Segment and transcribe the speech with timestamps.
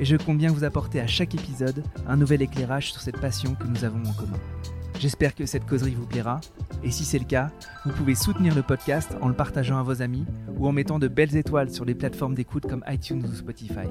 [0.00, 3.54] et je compte bien vous apporter à chaque épisode un nouvel éclairage sur cette passion
[3.54, 4.38] que nous avons en commun.
[5.00, 6.40] J'espère que cette causerie vous plaira,
[6.82, 7.50] et si c'est le cas,
[7.84, 10.24] vous pouvez soutenir le podcast en le partageant à vos amis
[10.56, 13.88] ou en mettant de belles étoiles sur les plateformes d'écoute comme iTunes ou Spotify.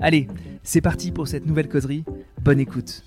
[0.00, 0.26] Allez,
[0.62, 2.04] c'est parti pour cette nouvelle causerie,
[2.42, 3.04] bonne écoute.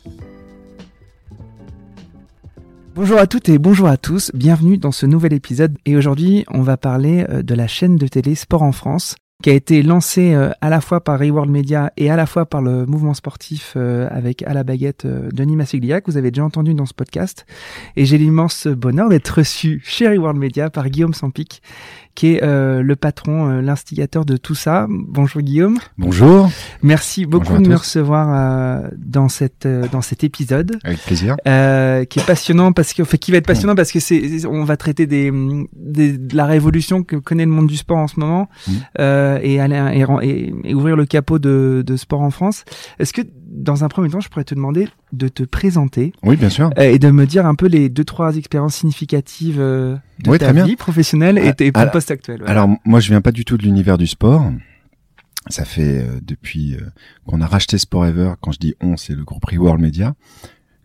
[2.96, 5.78] Bonjour à toutes et bonjour à tous, bienvenue dans ce nouvel épisode.
[5.86, 9.50] Et aujourd'hui on va parler euh, de la chaîne de télé Sport en France qui
[9.50, 12.62] a été lancée euh, à la fois par Reworld Media et à la fois par
[12.62, 16.74] le mouvement sportif euh, avec à la baguette Denis Massiglia que vous avez déjà entendu
[16.74, 17.46] dans ce podcast.
[17.96, 21.62] Et j'ai l'immense bonheur d'être reçu chez Reworld Media par Guillaume Sampic
[22.16, 24.88] qui est euh, le patron, euh, l'instigateur de tout ça.
[24.90, 25.78] Bonjour Guillaume.
[25.98, 26.50] Bonjour.
[26.82, 30.80] Merci beaucoup de me recevoir euh, dans cette dans cet épisode.
[30.84, 31.36] Avec plaisir.
[31.36, 34.78] qui est passionnant parce que, fait, qui va être passionnant parce que c'est, on va
[34.78, 35.32] traiter des,
[35.76, 38.72] des, de la révolution que connaît le monde du sport en ce moment mmh.
[39.42, 42.64] et, aller, et, et, ouvrir le capot de, de sport en France.
[43.00, 43.22] Est-ce que
[43.56, 46.14] dans un premier temps, je pourrais te demander de te présenter.
[46.24, 46.70] Oui, bien sûr.
[46.78, 51.38] et de me dire un peu les deux trois expériences significatives de ta vie professionnelle
[51.38, 52.44] et, tes poste actuel.
[52.46, 54.52] Alors moi, je viens pas du tout de l'univers du sport.
[55.48, 56.82] Ça fait euh, depuis euh,
[57.28, 60.16] qu'on a racheté Sport Ever, quand je dis on, c'est le groupe Reworld Media,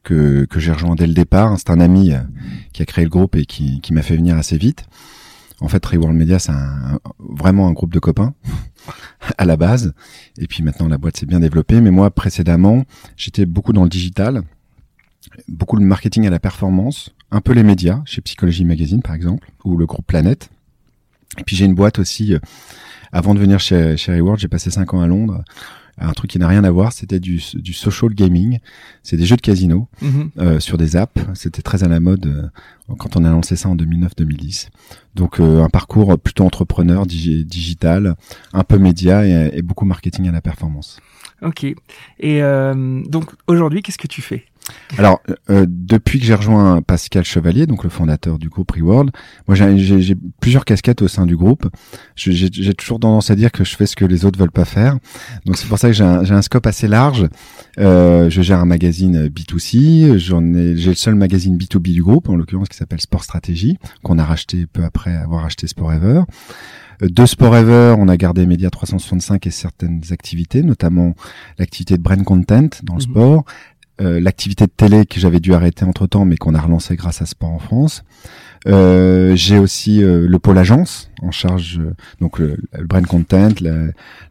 [0.02, 1.56] que, que j'ai rejoint dès le départ.
[1.58, 2.18] C'est un ami euh,
[2.72, 4.84] qui a créé le groupe et qui, qui m'a fait venir assez vite.
[5.60, 6.52] En fait, Reworld Media, c'est
[7.18, 8.34] vraiment un groupe de copains
[9.38, 9.92] à la base.
[10.38, 11.80] Et puis maintenant, la boîte s'est bien développée.
[11.80, 12.84] Mais moi, précédemment,
[13.16, 14.42] j'étais beaucoup dans le digital,
[15.48, 19.50] beaucoup le marketing à la performance, un peu les médias, chez Psychologie Magazine par exemple,
[19.64, 20.50] ou le groupe Planète.
[21.38, 22.38] Et puis j'ai une boîte aussi, euh,
[23.12, 25.44] avant de venir chez, chez j'ai passé cinq ans à Londres.
[26.00, 28.58] Un truc qui n'a rien à voir, c'était du, du social gaming.
[29.02, 30.30] C'est des jeux de casino mhm.
[30.38, 31.20] euh, sur des apps.
[31.34, 34.68] C'était très à la mode euh, quand on a lancé ça en 2009-2010.
[35.14, 38.16] Donc un parcours plutôt entrepreneur, digital,
[38.52, 41.00] un peu média et, et, beaucoup marketing à la performance.
[41.42, 41.66] Ok.
[42.20, 44.44] Et donc aujourd'hui, qu'est-ce que tu fais?
[44.98, 49.10] Alors, euh, depuis que j'ai rejoint Pascal Chevalier, donc le fondateur du groupe Reworld,
[49.46, 51.68] moi j'ai plusieurs casquettes au sein du groupe.
[52.16, 54.98] J'ai toujours tendance à dire que je fais ce que les autres veulent pas faire.
[55.46, 57.28] Donc c'est pour ça que j'ai un, un, scope assez large.
[57.78, 60.18] Euh, je gère un magazine B2C.
[60.18, 63.78] J'en ai, j'ai le seul magazine B2B du groupe, en l'occurrence qui s'appelle Sport Stratégie,
[64.02, 66.22] qu'on a racheté peu après avoir acheté Sport Ever.
[67.02, 71.14] Euh, de Sport Ever, on a gardé Media 365 et certaines activités, notamment
[71.58, 73.10] l'activité de brand content dans le mhm.
[73.10, 73.44] sport,
[74.00, 77.20] euh, l'activité de télé que j'avais dû arrêter entre temps, mais qu'on a relancé grâce
[77.20, 78.02] à Sport en France.
[78.66, 81.80] Euh, j'ai aussi euh, le pôle agence en charge,
[82.20, 83.48] donc le, brand content,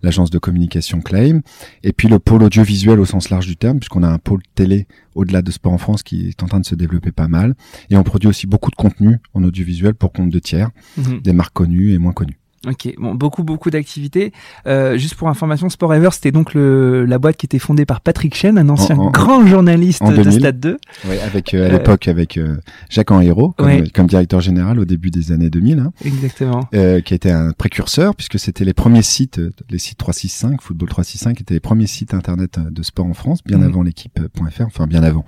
[0.01, 1.41] l'agence de communication Claim,
[1.83, 4.87] et puis le pôle audiovisuel au sens large du terme, puisqu'on a un pôle télé
[5.15, 7.55] au-delà de Sport en France qui est en train de se développer pas mal,
[7.89, 11.21] et on produit aussi beaucoup de contenu en audiovisuel pour compte de tiers, mhm.
[11.21, 12.38] des marques connues et moins connues.
[12.67, 14.33] Ok, bon, beaucoup beaucoup d'activités.
[14.67, 18.01] Euh, juste pour information, Sport Ever, c'était donc le, la boîte qui était fondée par
[18.01, 20.77] Patrick Chen, un ancien grand journaliste de Stade 2.
[21.07, 22.57] Oui, avec euh, à l'époque avec euh,
[22.89, 25.79] Jacques Henriot comme, comme, directeur général au début des années 2000.
[25.79, 26.67] Hein, Exactement.
[26.73, 29.39] Euh, qui était un précurseur puisque c'était les premiers sites,
[29.69, 33.59] les sites 365, Football 365, étaient les premiers sites internet de sport en France, bien
[33.59, 33.67] mhm.
[33.67, 35.23] avant l'équipe.fr, enfin bien avant,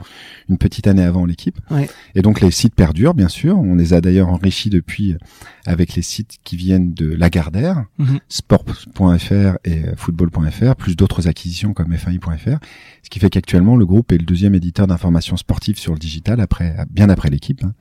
[0.49, 1.57] une petite année avant l'équipe.
[1.69, 1.89] Ouais.
[2.15, 3.57] Et donc les sites perdurent, bien sûr.
[3.57, 5.15] On les a d'ailleurs enrichis depuis
[5.65, 8.19] avec les sites qui viennent de Lagardère, mhm.
[8.29, 9.31] sport.fr
[9.63, 12.57] et euh, football.fr, plus d'autres acquisitions comme FAI.fr,
[13.03, 16.41] ce qui fait qu'actuellement le groupe est le deuxième éditeur d'informations sportives sur le digital,
[16.41, 17.73] après, bien après l'équipe, hein,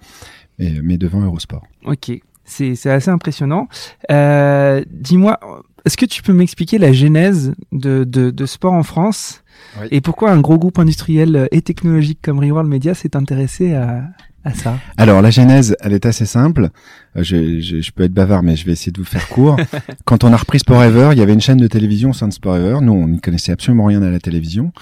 [0.59, 1.67] mais devant Eurosport.
[1.87, 2.12] Ok,
[2.45, 3.69] c'est assez impressionnant.
[4.11, 5.41] Euh, Dis-moi,
[5.85, 9.43] est-ce que tu peux m'expliquer la genèse de, de, de sport en France
[9.91, 14.11] et pourquoi un gros groupe industriel et technologique comme Reworld Media s'est intéressé à,
[14.55, 14.79] ça?
[14.97, 16.71] Alors la genèse, elle est assez simple.
[17.17, 19.56] Euh, je, je, je, peux être bavard, mais je vais essayer de vous faire court.
[20.05, 22.29] Quand on a repris Sport Ever, il y avait une chaîne de télévision au sein
[22.29, 22.79] de Sport Ever.
[22.81, 24.73] Nous, on ne connaissait absolument rien à la télévision.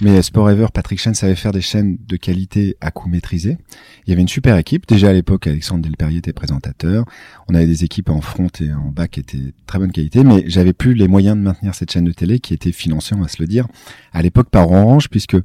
[0.00, 3.58] Mais Sport Ever, Patrick Chen savait faire des chaînes de qualité à coût maîtrisé.
[4.06, 4.86] Il y avait une super équipe.
[4.86, 7.04] Déjà à l'époque, Alexandre Delperrier était présentateur.
[7.48, 10.44] On avait des équipes en front et en bas qui étaient très bonne qualité, mais
[10.46, 13.28] j'avais plus les moyens de maintenir cette chaîne de télé qui était financée, on va
[13.28, 13.66] se le dire,
[14.12, 15.36] à l'époque par Orange, puisque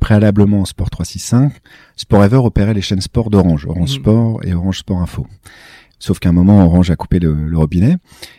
[0.00, 1.52] préalablement Sport 365,
[1.96, 4.00] Sport Ever opérait les chaînes sport d'Orange, Orange mmh.
[4.00, 5.26] Sport et Orange Sport Info.
[5.98, 7.96] Sauf qu'à un moment, Orange a coupé le, le, robinet.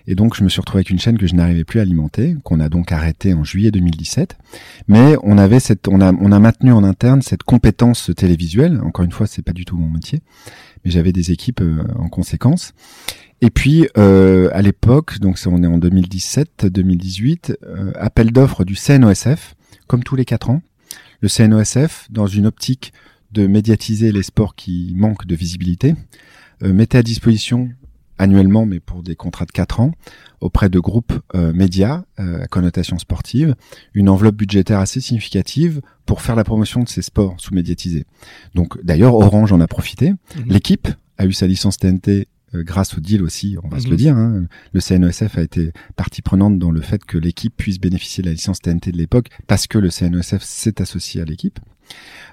[0.07, 2.35] Et donc, je me suis retrouvé avec une chaîne que je n'arrivais plus à alimenter,
[2.43, 4.37] qu'on a donc arrêté en juillet 2017.
[4.87, 8.79] Mais on avait cette, on a, on a maintenu en interne cette compétence télévisuelle.
[8.83, 10.21] Encore une fois, c'est pas du tout mon métier.
[10.85, 12.73] Mais j'avais des équipes euh, en conséquence.
[13.41, 18.75] Et puis, euh, à l'époque, donc on est en 2017, 2018, euh, appel d'offres du
[18.75, 19.55] CNOSF,
[19.87, 20.61] comme tous les quatre ans.
[21.21, 22.93] Le CNOSF, dans une optique
[23.31, 25.95] de médiatiser les sports qui manquent de visibilité,
[26.63, 27.69] euh, mettait à disposition
[28.17, 29.91] annuellement, mais pour des contrats de 4 ans,
[30.41, 33.55] auprès de groupes euh, médias euh, à connotation sportive,
[33.93, 38.05] une enveloppe budgétaire assez significative pour faire la promotion de ces sports sous-médiatisés.
[38.55, 40.11] Donc d'ailleurs, Orange en a profité.
[40.11, 40.45] Mhm.
[40.47, 43.91] L'équipe a eu sa licence TNT euh, grâce au deal aussi, on va se le
[43.91, 43.97] mhm.
[43.97, 44.15] dire.
[44.15, 44.45] Hein.
[44.73, 48.33] Le CNESF a été partie prenante dans le fait que l'équipe puisse bénéficier de la
[48.33, 51.59] licence TNT de l'époque parce que le CNESF s'est associé à l'équipe.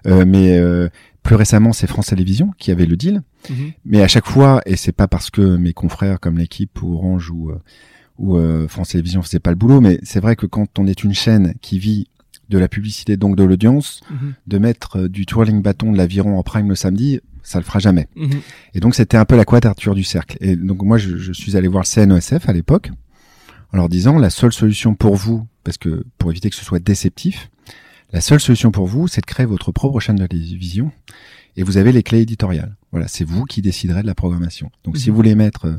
[0.06, 0.88] Euh, mais euh,
[1.26, 3.23] plus récemment, c'est France Télévisions qui avait le deal.
[3.50, 3.73] Mhm.
[3.84, 7.31] Mais à chaque fois, et c'est pas parce que mes confrères comme l'équipe ou Orange
[7.31, 7.61] ou, euh,
[8.19, 11.02] ou euh, France Télévisions faisaient pas le boulot, mais c'est vrai que quand on est
[11.02, 12.06] une chaîne qui vit
[12.49, 14.34] de la publicité, donc de l'audience, mhm.
[14.46, 18.06] de mettre du twirling bâton de l'aviron en prime le samedi, ça le fera jamais.
[18.14, 18.40] Mhm.
[18.75, 20.37] Et donc c'était un peu la quadrature du cercle.
[20.40, 22.93] Et donc moi, je, je suis allé voir le CNESF à l'époque,
[23.73, 26.78] en leur disant la seule solution pour vous, parce que pour éviter que ce soit
[26.78, 27.50] déceptif,
[28.12, 30.92] la seule solution pour vous, c'est de créer votre propre chaîne de télévision
[31.56, 32.76] et vous avez les clés éditoriales.
[32.92, 34.70] Voilà, c'est vous qui déciderez de la programmation.
[34.84, 35.12] Donc, si mhm.
[35.12, 35.76] vous voulez mettre euh,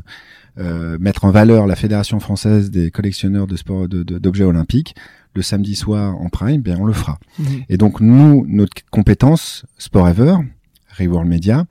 [0.58, 4.96] euh, mettre en valeur la Fédération française des collectionneurs de sport d'objets olympiques
[5.34, 7.20] le samedi soir en prime, bien on le fera.
[7.38, 7.46] Mhm.
[7.68, 10.36] Et donc nous, notre compétence Sport Ever,
[10.98, 11.64] Reworld Media,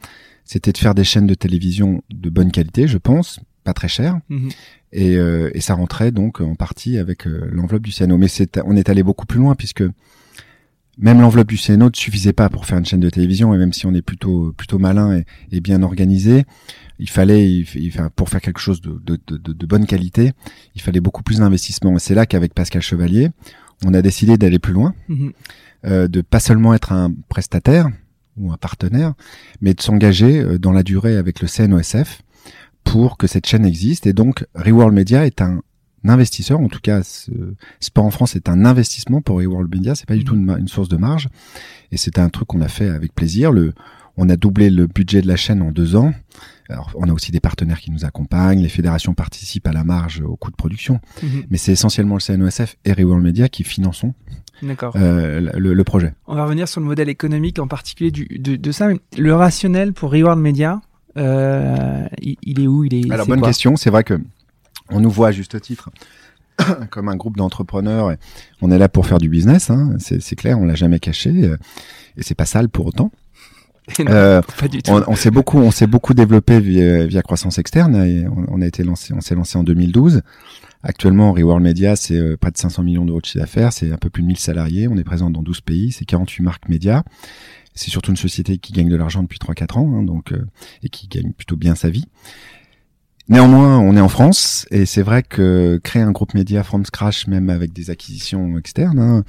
[0.45, 4.19] c'était de faire des chaînes de télévision de bonne qualité, je pense, pas très cher.
[4.29, 4.49] Mhm.
[4.93, 8.17] Et, euh, et, ça rentrait donc en partie avec l'enveloppe du CNO.
[8.17, 9.83] Mais c'est, on est allé beaucoup plus loin puisque
[10.97, 13.73] même l'enveloppe du CNO ne suffisait pas pour faire une chaîne de télévision et même
[13.73, 15.21] si on est plutôt plutôt malin
[15.51, 16.45] et, bien organisé,
[16.99, 20.33] il fallait il, pour faire quelque chose de, de, de, de, bonne qualité,
[20.75, 21.95] il fallait beaucoup plus d'investissement.
[21.95, 23.29] Et c'est là qu'avec Pascal Chevalier,
[23.85, 25.33] on a décidé d'aller plus loin, mhm.
[25.85, 27.89] euh, de pas seulement être un prestataire
[28.37, 29.13] ou un partenaire,
[29.61, 32.23] mais de s'engager euh, dans la durée avec le CNOSF
[32.83, 34.07] pour que cette chaîne existe.
[34.07, 35.61] Et donc, Reworld Media est un
[36.09, 36.59] investisseur.
[36.59, 37.31] En tout cas, ce
[37.79, 39.95] Sport en France est un investissement pour World Media.
[39.95, 41.29] C'est pas du tout une, source de marge.
[41.91, 43.51] Et c'est un truc qu'on a fait avec plaisir.
[43.51, 43.73] Le,
[44.17, 46.13] on a doublé le budget de la chaîne en deux ans.
[46.69, 48.61] Alors, on a aussi des partenaires qui nous accompagnent.
[48.61, 50.99] Les fédérations participent à la marge au coût de production.
[51.23, 51.43] Mhm.
[51.49, 54.13] Mais c'est essentiellement le CNOSF et Reworld Media qui finançons
[54.95, 56.13] euh, le, le, projet.
[56.25, 58.89] On va revenir sur le modèle économique en particulier du, de, de ça.
[59.17, 60.81] Le rationnel pour Reworld Media,
[61.17, 62.83] euh, il, est où?
[62.83, 63.11] Il est.
[63.11, 63.75] Alors bonne question.
[63.75, 64.19] C'est vrai que
[64.91, 65.89] on nous voit à juste titre
[66.89, 68.15] comme un groupe d'entrepreneurs.
[68.61, 71.57] On est là pour faire du business, hein, c'est clair, on l'a jamais caché, euh,
[72.17, 73.11] et c'est pas sale pour autant.
[74.09, 74.41] euh,
[74.89, 77.95] On, s'est beaucoup, on s'est beaucoup développé via, croissance externe.
[77.95, 80.21] Et on, a été lancé, on s'est lancé en 2012.
[80.83, 83.97] Actuellement, Reworld Media, c'est euh, près de 500 millions d'euros de chiffre d'affaires, c'est un
[83.97, 84.87] peu plus de 1000 salariés.
[84.87, 87.03] On est présent dans 12 pays, c'est 48 marques médias.
[87.73, 90.45] C'est surtout une société qui gagne de l'argent depuis 3-4 ans, hein, donc euh,
[90.83, 92.05] et qui gagne plutôt bien sa vie.
[93.29, 97.27] Néanmoins, on est en France et c'est vrai que créer un groupe média from scratch,
[97.27, 99.23] même avec des acquisitions externes, hein,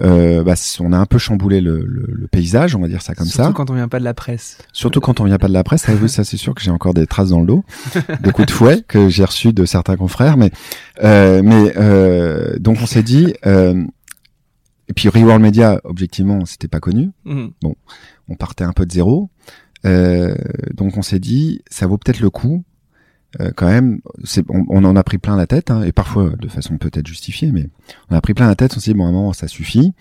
[0.00, 3.26] euh, bah, on a un peu chamboulé le, le, paysage, on va dire ça comme
[3.26, 3.44] ça.
[3.44, 4.58] Surtout quand on vient pas de la presse.
[4.72, 5.82] Surtout quand on vient pas de la presse.
[5.82, 7.64] Ça, ça c'est sûr que j'ai encore des traces dans le dos,
[8.22, 10.38] des coups de fouet que j'ai reçus de certains confrères.
[10.38, 10.50] Mais,
[11.02, 13.34] euh, mais euh, donc on s'est dit.
[13.44, 13.84] Euh,
[14.88, 17.10] et puis Reworld Media, objectivement, c'était pas connu.
[17.24, 17.52] Mhm.
[17.62, 17.74] Bon,
[18.28, 19.30] on partait un peu de zéro.
[19.84, 20.34] Euh,
[20.72, 22.64] donc on s'est dit, ça vaut peut-être le coup
[23.40, 24.00] euh, quand même,
[24.48, 27.52] on, on, en a pris plein la tête, hein, et parfois de façon peut-être justifiée,
[27.52, 27.68] mais
[28.10, 28.74] on a pris plein la tête.
[28.76, 29.92] On s'est dit bon, à un moment, ça suffit.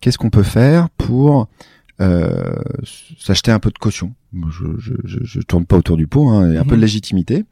[0.00, 1.48] Qu'est-ce qu'on peut faire pour
[2.00, 2.54] euh,
[3.18, 4.14] s'acheter un peu de caution?
[4.50, 6.82] Je, je, je, je, tourne pas autour du pot, hein, un peu de mhm.
[6.82, 7.44] légitimité.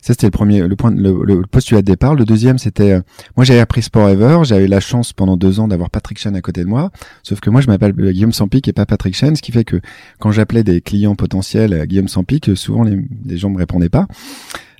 [0.00, 2.14] Ça c'était le premier, le point, le, le, postulat de départ.
[2.14, 3.00] Le deuxième c'était, euh,
[3.36, 6.40] moi j'avais appris Sport Ever, j'avais la chance pendant deux ans d'avoir Patrick Chen à
[6.40, 6.90] côté de moi.
[7.22, 9.80] Sauf que moi je m'appelle Guillaume Sampic et pas Patrick Chen, ce qui fait que
[10.20, 14.06] quand j'appelais des clients potentiels à Guillaume Sampic, souvent les, les gens me répondaient pas.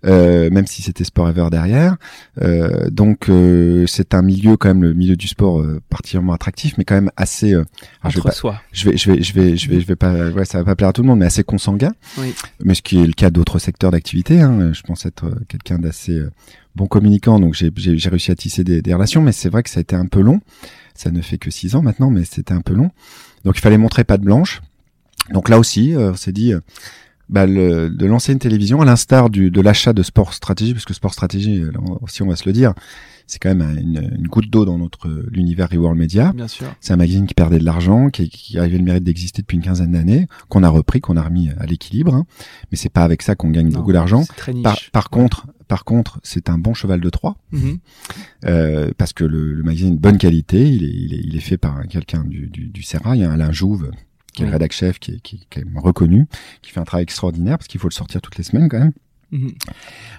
[0.05, 1.97] Euh, même si c'était Sport Ever derrière.
[2.41, 6.85] Euh, donc euh, c'est un milieu quand même le milieu du sport particulièrement attractif, mais
[6.85, 7.51] quand même assez.
[7.51, 8.61] je vais, pas, soi.
[8.73, 10.31] je vais, je vais, je vais, je vais, je vais pas.
[10.31, 11.93] Ouais, ça va pas plaire à tout le monde, mais assez consanguin.
[12.19, 12.35] Oui.
[12.65, 14.41] Mais ce qui est le cas d'autres secteurs d'activité.
[14.41, 14.73] Hein.
[14.73, 16.21] Je pense être quelqu'un d'assez
[16.75, 19.79] bon communicant, donc j'ai réussi à tisser des, des relations, mais c'est vrai que ça
[19.79, 20.41] a été un peu long.
[20.95, 22.91] Ça ne fait que six ans maintenant, mais c'était un peu long.
[23.45, 24.63] Donc il fallait montrer pas de blanche.
[25.31, 26.53] Donc là aussi, on s'est dit,
[27.33, 30.85] bah, le, de lancer une télévision à l'instar du de l'achat de Sport Stratégie, parce
[30.85, 31.63] que Sport Stratégie,
[32.07, 32.75] si on va se le dire,
[33.27, 36.33] c'est quand même une, une goutte d'eau dans notre l'univers Reworld Media.
[36.35, 36.67] Bien sûr.
[36.81, 39.63] C'est un magazine qui perdait de l'argent, qui, qui avait le mérite d'exister depuis une
[39.63, 42.15] quinzaine d'années, qu'on a repris, qu'on a remis à l'équilibre.
[42.15, 42.27] hein.
[42.71, 44.23] Mais c'est pas avec ça qu'on gagne Non, beaucoup d'argent.
[44.25, 44.63] C'est très niche.
[44.63, 47.79] Par, par contre, par contre, c'est un bon cheval de Troie Mhm.
[48.47, 50.69] euh, parce que le, le magazine est de bonne qualité.
[50.69, 53.17] Il est, il est, il est fait par un- quelqu'un du, du, du Serra.
[53.17, 53.91] Il y a Alain Jouve
[54.35, 54.51] qui est Oui.
[54.51, 56.27] le rédac chef, qui est, qui, est quand même reconnu,
[56.63, 58.93] qui fait un travail extraordinaire parce qu'il faut le sortir toutes les semaines quand même.
[59.31, 59.53] Mhm.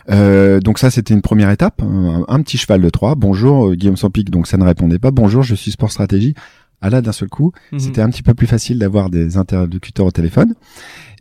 [0.09, 3.15] Euh, donc ça, c'était une première étape, un, un petit cheval de Troie.
[3.15, 5.11] Bonjour euh, Guillaume Sampic, donc ça ne répondait pas.
[5.11, 6.33] Bonjour, je suis Sport Stratégie.
[6.81, 7.79] Ah là, d'un seul coup, Mhm.
[7.79, 10.53] c'était un petit peu plus facile d'avoir des interlocuteurs au téléphone,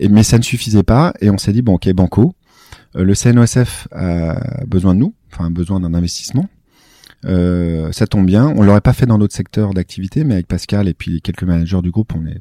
[0.00, 1.12] et, mais ça ne suffisait pas.
[1.20, 2.34] Et on s'est dit bon, ok, banco.
[2.96, 6.48] Euh, le CNOSF a besoin de nous, enfin besoin d'un investissement.
[7.24, 8.48] Euh, ça tombe bien.
[8.56, 11.80] On l'aurait pas fait dans d'autres secteurs d'activité, mais avec Pascal et puis quelques managers
[11.82, 12.40] du groupe, on est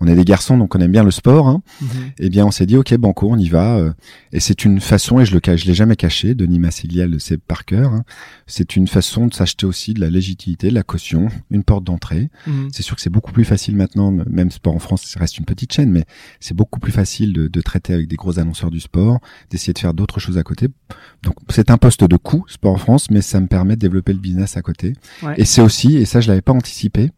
[0.00, 1.48] on est des garçons, donc on aime bien le sport.
[1.48, 1.62] Hein.
[1.80, 1.88] Mhm.
[2.18, 3.76] Eh bien, on s'est dit, ok, banco, on y va.
[3.76, 3.92] euh,
[4.32, 7.18] Et c'est une façon, et je le cache, je l'ai jamais caché, Denis Massilial le
[7.18, 7.92] sait par cœur.
[7.92, 8.04] hein,
[8.46, 12.30] c'est une façon de s'acheter aussi de la légitimité, de la caution, une porte d'entrée.
[12.46, 12.68] Mhm.
[12.72, 15.44] C'est sûr que c'est beaucoup plus facile maintenant, même sport en France, ça reste une
[15.44, 16.04] petite chaîne, mais
[16.40, 19.20] c'est beaucoup plus facile de, de traiter avec des gros annonceurs du sport,
[19.50, 20.68] d'essayer de faire d'autres choses à côté.
[21.22, 24.12] Donc c'est un poste de coût, sport en France, mais ça me permet de développer
[24.12, 24.94] le business à côté.
[25.22, 25.34] Ouais.
[25.36, 27.10] Et c'est aussi, et ça je l'avais pas anticipé,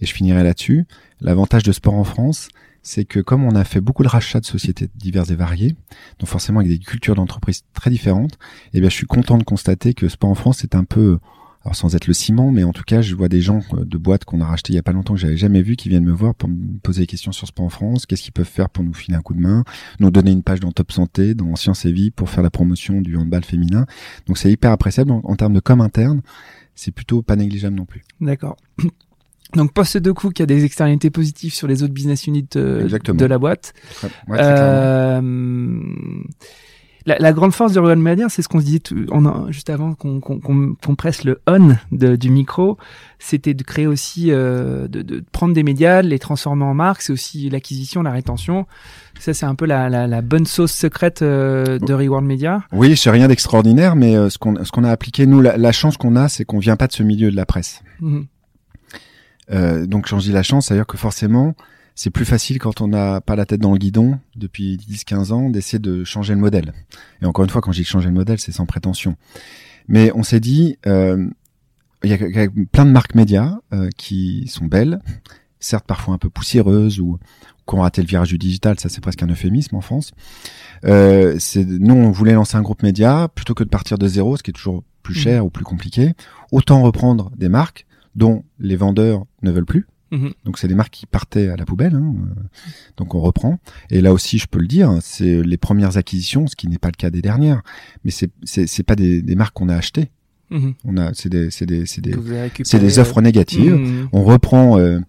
[0.00, 0.86] et je finirai là-dessus,
[1.20, 2.48] l'avantage de sport en France,
[2.82, 5.74] c'est que comme on a fait beaucoup de rachats de sociétés diverses et variées,
[6.18, 8.38] donc forcément avec des cultures d'entreprise très différentes,
[8.74, 11.18] eh bien je suis content de constater que sport en France c'est un peu
[11.66, 13.98] alors sans être le ciment, mais en tout cas, je vois des gens euh, de
[13.98, 16.04] boîtes qu'on a racheté il y a pas longtemps que j'avais jamais vu qui viennent
[16.04, 18.06] me voir pour me poser des questions sur Sport en France.
[18.06, 19.64] Qu'est-ce qu'ils peuvent faire pour nous filer un coup de main,
[19.98, 23.00] nous donner une page dans Top Santé, dans Sciences et Vie pour faire la promotion
[23.00, 23.84] du handball féminin.
[24.28, 26.22] Donc c'est hyper appréciable en, en termes de com interne.
[26.76, 28.04] C'est plutôt pas négligeable non plus.
[28.20, 28.56] D'accord.
[29.54, 32.88] Donc poste de coût qui a des externalités positives sur les autres business units euh,
[32.88, 33.74] de la boîte.
[34.28, 34.38] Ouais.
[34.40, 35.20] Euh,
[37.08, 39.70] la, la grande force du Royal Media, c'est ce qu'on se disait tout- on juste
[39.70, 42.76] avant qu'on qu'on presse le on de- du micro,
[43.20, 47.02] c'était de créer aussi, euh, de, de prendre des médias, de les transformer en marques,
[47.02, 48.66] c'est aussi l'acquisition, la rétention.
[49.20, 52.64] Ça, c'est un peu la, la, la bonne sauce secrète euh, de Reward Media.
[52.72, 55.70] Oui, c'est rien d'extraordinaire, mais euh, ce qu'on ce qu'on a appliqué, nous, la, la
[55.70, 57.82] chance qu'on a, c'est qu'on vient pas de ce milieu de la presse.
[58.00, 58.26] Mhm.
[59.50, 61.54] Euh, donc dis la chance, c'est-à-dire que forcément,
[61.94, 65.50] c'est plus facile quand on n'a pas la tête dans le guidon depuis 10-15 ans
[65.50, 66.72] d'essayer de changer le modèle.
[67.22, 69.16] Et encore une fois, quand je dis changer le modèle, c'est sans prétention.
[69.88, 71.26] Mais on s'est dit, euh,
[72.02, 75.00] il y, a, il y a plein de marques médias euh, qui sont belles,
[75.60, 77.18] certes parfois un peu poussiéreuses ou
[77.68, 80.12] qui ont raté le virage du digital, ça c'est presque un euphémisme en France.
[80.84, 84.42] Euh, nous on voulait lancer un groupe média plutôt que de partir de zéro, ce
[84.42, 85.20] qui est toujours plus Mhm.
[85.20, 86.12] cher ou plus compliqué.
[86.52, 87.86] Autant reprendre des marques
[88.16, 89.86] dont les vendeurs ne veulent plus.
[90.12, 90.32] Mhm.
[90.44, 91.94] Donc c'est des marques qui partaient à la poubelle.
[91.94, 92.42] hein, euh,
[92.96, 93.58] Donc on reprend.
[93.90, 96.88] Et là aussi, je peux le dire, c'est les premières acquisitions, ce qui n'est pas
[96.88, 97.62] le cas des dernières.
[98.04, 100.10] Mais c'est c'est pas des, des marques qu'on a achetées.
[100.50, 100.74] Mhm.
[100.84, 102.12] On a c'est des c'est des c'est des
[102.78, 103.74] des offres négatives.
[103.74, 104.08] Mhm.
[104.12, 105.00] On reprend euh,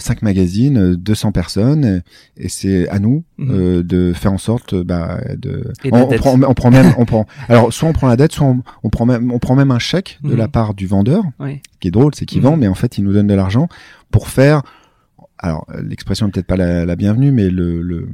[0.00, 2.00] cinq magazines, euh, 200 personnes, euh,
[2.36, 3.50] et c'est à nous Mhm.
[3.50, 5.72] euh, de faire en sorte bah, de.
[5.90, 7.26] On, prend, on prend même, on prend.
[7.48, 9.78] Alors soit on prend la dette, soit on, on prend même, on prend même un
[9.78, 10.36] chèque de Mhm.
[10.36, 11.22] la part du vendeur.
[11.40, 11.60] Ouais.
[11.74, 12.44] Ce qui est drôle, c'est qu'il Mhm.
[12.44, 13.68] vend, mais en fait il nous donne de l'argent
[14.10, 14.62] pour faire.
[15.38, 18.08] Alors euh, l'expression n'est peut-être pas la, la bienvenue, mais le, le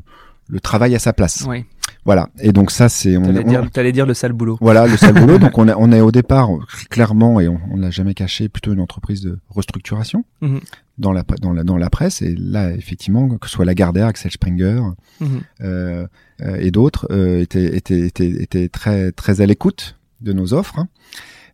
[0.50, 1.44] le travail à sa place.
[1.46, 1.66] Ouais.
[2.06, 2.30] Voilà.
[2.40, 4.56] Et donc ça c'est on, T'allais on- dire, dire le sale boulot.
[4.62, 5.38] voilà le sale boulot.
[5.38, 6.48] Donc on, est- on est au départ
[6.88, 10.60] clairement et on, on l'a jamais caché plutôt une entreprise de restructuration Mhm.
[10.98, 14.30] Dans la dans la dans la presse et là effectivement que ce soit Lagardère, Axel
[14.32, 14.80] Springer
[15.20, 15.40] Mhm.
[15.62, 16.06] euh,
[16.42, 20.84] euh, et d'autres euh, étaient étaient étaient étaient très très à l'écoute de nos offres.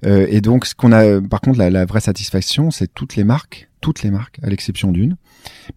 [0.06, 3.24] Euh, et donc ce qu'on a par contre la, la vraie satisfaction c'est toutes les
[3.24, 5.16] marques toutes les marques à l'exception d'une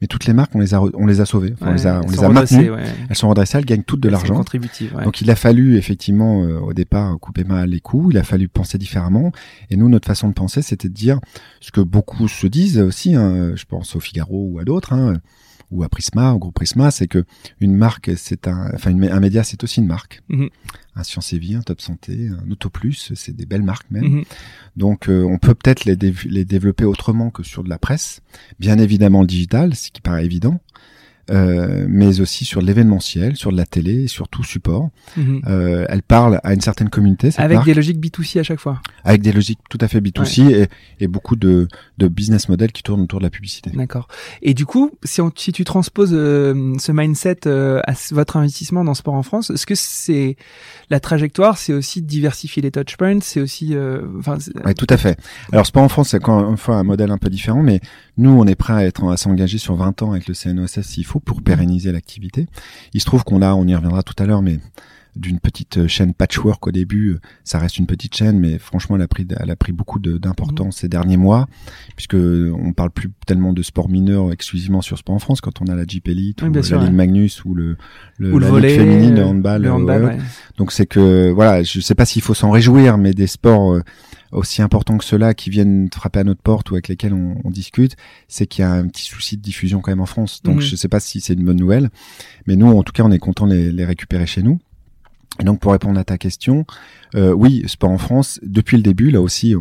[0.02, 2.02] mais toutes les marques on les a on les a sauvées Enfin, on les a
[2.06, 2.84] on les a maintenues ouais.
[3.10, 4.36] elles sont redressées elles gagnent toutes de l'argent
[4.96, 5.04] ouais.
[5.04, 8.48] donc il a fallu effectivement euh, au départ couper mal les coups, il a fallu
[8.48, 9.32] penser différemment.
[9.70, 11.20] Et nous, notre façon de penser, c'était de dire
[11.60, 13.16] ce que beaucoup se disent aussi.
[13.16, 15.16] hein, je pense au Figaro ou à d'autres, hein,
[15.72, 17.26] ou à Prisma, au groupe Prisma, c'est que
[17.60, 20.22] une marque, c'est un, enfin une- un média, c'est aussi une marque.
[20.30, 20.50] Mhm.
[20.96, 24.04] Un Science et Vie, un Top Santé, un Autoplus, c'est des belles marques même.
[24.08, 24.24] Mhm.
[24.78, 25.96] Donc euh, on peut peut-être les,
[26.26, 28.22] les développer autrement que sur de la presse.
[28.60, 30.60] Bien évidemment le digital, ce qui paraît évident.
[31.30, 34.90] Euh, mais aussi sur l'événementiel, sur de la télé, sur tout support.
[35.18, 35.42] Mhm.
[35.48, 38.60] Euh, elle parle à une certaine communauté, cette Avec marque, des logiques B2C à chaque
[38.60, 38.82] fois.
[39.04, 40.68] avec des logiques tout à fait B2C et,
[41.00, 41.68] et beaucoup de,
[41.98, 43.72] de business models qui tournent autour de la publicité.
[43.74, 44.08] D'accord.
[44.42, 48.84] Et du coup, si, on, si tu transposes euh, ce mindset euh, à votre investissement
[48.84, 50.38] dans Sport en France, est-ce que c'est
[50.90, 55.20] la trajectoire, c'est aussi diversifier les touchpoints, c'est aussi, euh, enfin, Oui, tout à fait.
[55.52, 57.82] Alors, Sport en France, c'est encore une fois un modèle un peu différent, mais
[58.18, 61.06] nous, on est prêt à être à s'engager sur 20 ans avec le CNOSS s'il
[61.06, 62.48] faut pour pérenniser l'activité.
[62.94, 64.60] Il se trouve qu'on a, on y reviendra tout à l'heure, mais
[65.18, 67.18] d'une petite chaîne patchwork au début.
[67.44, 70.78] Ça reste une petite chaîne, mais franchement, elle a pris, elle a pris beaucoup d'importance
[70.78, 70.80] mmh.
[70.80, 71.48] ces derniers mois,
[71.96, 75.66] puisque on parle plus tellement de sport mineur exclusivement sur Sport en France quand on
[75.66, 77.78] a la Jeep Elite ou la Ligue Magnus ou le,
[78.18, 79.62] le ou le volley, féminine, le handball.
[79.62, 80.18] Le handball
[80.58, 83.82] Donc c'est que voilà, je sais pas s'il faut s'en réjouir, mais des sports
[84.32, 87.50] aussi importants que ceux-là qui viennent frapper à notre porte ou avec lesquels on, on
[87.50, 87.96] discute,
[88.28, 90.42] c'est qu'il y a un petit souci de diffusion quand même en France.
[90.44, 90.62] Donc mhm.
[90.62, 91.90] je sais pas si c'est une bonne nouvelle,
[92.46, 94.60] mais nous en tout cas on est content de les, les récupérer chez nous.
[95.40, 96.66] Et donc pour répondre à ta question,
[97.16, 99.56] euh, oui, sport en France depuis le début là aussi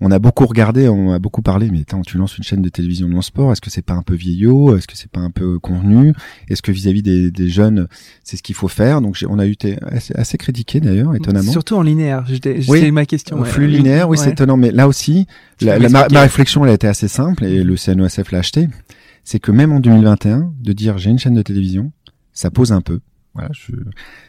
[0.00, 2.68] on a beaucoup regardé, on a beaucoup parlé, mais attends, tu lances une chaîne de
[2.68, 5.30] télévision de non-sport, est-ce que c'est pas un peu vieillot Est-ce que c'est pas un
[5.30, 6.12] peu convenu
[6.48, 7.88] Est-ce que vis-à-vis des, des, jeunes,
[8.22, 9.00] c'est ce qu'il faut faire?
[9.00, 11.50] Donc on a eu été assez, assez critiqué d'ailleurs, étonnamment.
[11.50, 13.40] Surtout en linéaire, j'étais oui, ma question.
[13.40, 15.26] En flux linéaire, oui, c'est étonnant, mais là aussi,
[15.62, 18.68] la, ma, ma, réflexion, elle a été assez simple, et le CNOSF l'a acheté,
[19.24, 21.90] c'est que même en 2021, de dire j'ai une chaîne de télévision,
[22.34, 23.00] ça pose un peu.
[23.36, 23.72] Voilà, je,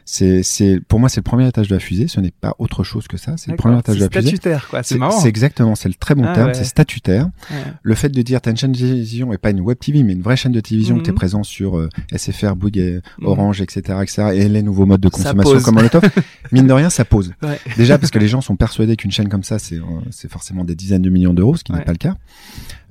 [0.03, 2.07] c'est, c'est, pour moi, c'est le premier étage de la fusée.
[2.07, 3.37] Ce n'est pas autre chose que ça.
[3.37, 4.21] C'est le premier étage de la fusée.
[4.21, 4.83] C'est statutaire, quoi.
[4.83, 5.17] C'est marrant.
[5.17, 6.53] C'est exactement, c'est le très bon ah terme.
[6.53, 7.29] C'est statutaire.
[7.81, 10.13] Le fait de dire t'as une chaîne de télévision et pas une web TV, mais
[10.13, 11.17] une vraie chaîne de télévision, que t'es mhm.
[11.17, 13.27] présent sur euh, SFR, Bouygues, mhm.
[13.27, 16.03] Orange, etc., etc., et les nouveaux modes de consommation comme Molotov.
[16.51, 17.33] mine de rien, ça pose.
[17.77, 20.65] Déjà parce que les gens sont persuadés qu'une chaîne comme ça, c'est, euh, c'est forcément
[20.65, 22.15] des dizaines de millions d'euros, ce qui n'est pas le cas.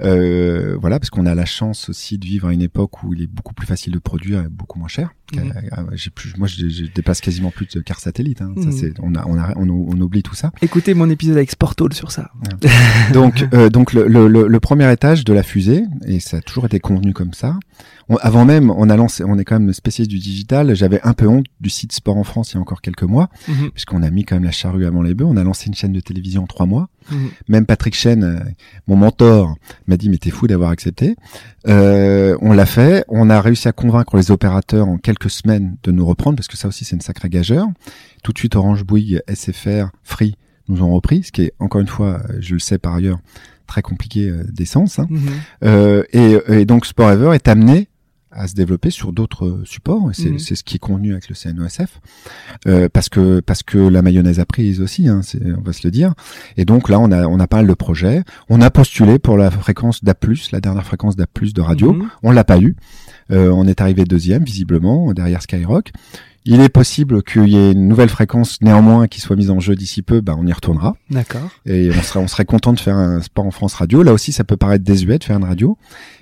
[0.02, 3.22] Euh, voilà, parce qu'on a la chance aussi de vivre à une époque où il
[3.22, 5.10] est beaucoup plus facile de produire et beaucoup moins cher.
[5.34, 5.52] Mhm.
[6.14, 8.42] Plus, moi, je, je, dépasse quasiment plus de car satellite.
[8.42, 8.52] Hein.
[8.56, 8.72] Ça, mhm.
[8.72, 10.52] c'est, on, a, on, a, on, on, oublie tout ça.
[10.62, 12.30] Écoutez mon épisode avec Sportol sur ça.
[13.12, 16.66] donc, euh, donc le, le, le, premier étage de la fusée, et ça a toujours
[16.66, 17.58] été convenu comme ça.
[18.20, 20.74] Avant même, on a lancé, on est quand même spécialiste du digital.
[20.74, 23.28] J'avais un peu honte du site Sport en France il y a encore quelques mois,
[23.48, 23.70] mhm.
[23.72, 25.26] puisqu'on a mis quand même la charrue avant les bœufs.
[25.26, 26.88] On a lancé une chaîne de télévision en trois mois.
[27.10, 27.30] Mhm.
[27.48, 28.38] Même Patrick Chen, euh,
[28.86, 29.56] mon mentor,
[29.88, 31.16] m'a dit mais t'es fou d'avoir accepté.
[31.66, 33.04] Euh, on l'a fait.
[33.08, 36.56] On a réussi à convaincre les opérateurs en quelques semaines de nous reprendre parce que
[36.56, 37.66] ça aussi c'est une sacrée gageur.
[38.22, 40.36] Tout de suite Orange Bouygues, SFR, Free
[40.68, 43.20] nous ont repris, ce qui est encore une fois, je le sais par ailleurs,
[43.66, 44.98] très compliqué euh, d'essence.
[44.98, 45.06] Hein.
[45.10, 45.28] Mhm.
[45.64, 47.88] Euh, et, et, donc Sport Ever est amené
[48.36, 50.10] à se développer sur d'autres supports.
[50.18, 50.38] Et mhm.
[50.38, 52.00] c'est ce qui est convenu avec le CNOSF,
[52.66, 55.20] euh, parce que parce que la mayonnaise a prise aussi, hein,
[55.56, 56.14] on va se le dire.
[56.56, 58.22] Et donc là, on a on a pas mal de projets.
[58.48, 60.14] On a postulé pour la fréquence d'A+,
[60.52, 61.92] la dernière fréquence d'A+ de radio.
[61.92, 62.08] Mhm.
[62.22, 62.76] On l'a pas eu.
[63.32, 65.92] Euh, on est arrivé deuxième, visiblement, derrière Skyrock.
[66.48, 69.74] Il est possible qu'il y ait une nouvelle fréquence néanmoins qui soit mise en jeu
[69.74, 70.94] d'ici peu, bah on y retournera.
[71.10, 71.50] D'accord.
[71.66, 74.04] Et on serait on serait content de faire un sport en France radio.
[74.04, 75.76] Là aussi, ça peut paraître désuet de faire une radio,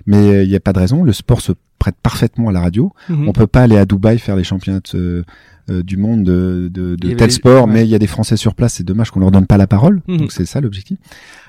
[0.06, 1.04] mais euh, il n'y a pas de raison.
[1.04, 1.52] Le sport se
[1.84, 2.92] prête parfaitement à la radio.
[3.10, 3.28] Mhm.
[3.28, 5.22] On peut pas aller à Dubaï faire les championnats euh,
[5.68, 8.74] du monde de, de, de tel sport, mais il y a des Français sur place.
[8.74, 10.00] C'est dommage qu'on leur donne pas la parole.
[10.08, 10.16] Mhm.
[10.16, 10.98] Donc c'est ça l'objectif.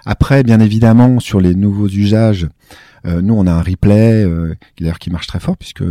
[0.06, 2.50] Après, bien évidemment, sur les nouveaux usages,
[3.06, 5.84] euh, nous on a un replay euh, d'ailleurs qui marche très fort puisque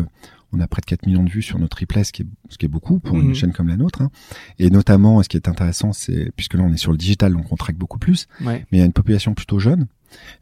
[0.52, 2.58] on a près de 4 millions de vues sur notre replay, ce qui est, ce
[2.58, 3.34] qui est beaucoup pour une mhm.
[3.34, 4.02] chaîne comme la nôtre.
[4.02, 4.10] Hein.
[4.58, 7.50] Et notamment, ce qui est intéressant, c'est puisque là on est sur le digital, donc
[7.50, 9.86] on traque beaucoup plus, mais il y a une population plutôt jeune.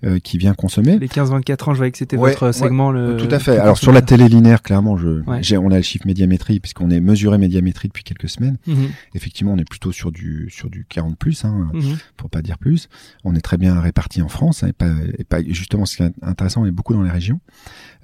[0.05, 0.99] Euh, qui vient consommer.
[0.99, 2.91] Les 15-24 ans, je voyais que c'était votre segment.
[2.91, 3.17] Le...
[3.17, 3.57] Tout à fait.
[3.57, 7.01] Alors sur la télé linéaire, clairement, je, j'ai, on a le chiffre médiamétrie puisqu'on est
[7.01, 8.57] mesuré médiamétrie depuis quelques semaines.
[8.67, 8.89] Mhm.
[9.15, 11.99] Effectivement, on est plutôt sur du sur du 40 plus, hein, mhm.
[12.17, 12.89] pour pas dire plus.
[13.23, 16.03] On est très bien réparti en France hein, et, pas, et pas justement ce qui
[16.03, 17.39] est intéressant, on est beaucoup dans les régions.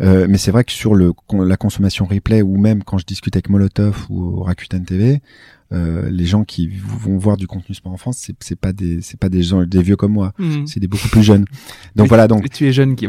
[0.00, 3.34] Euh, mais c'est vrai que sur le la consommation replay ou même quand je discute
[3.34, 5.20] avec Molotov ou Rakuten TV,
[5.70, 9.02] euh, les gens qui vont voir du contenu sport en France, c'est, c'est pas des
[9.02, 10.66] c'est pas des gens des vieux comme moi, mhm.
[10.66, 11.44] c'est des beaucoup plus jeunes.
[11.94, 12.48] Donc voilà donc.
[12.48, 13.06] tu es jeune qui.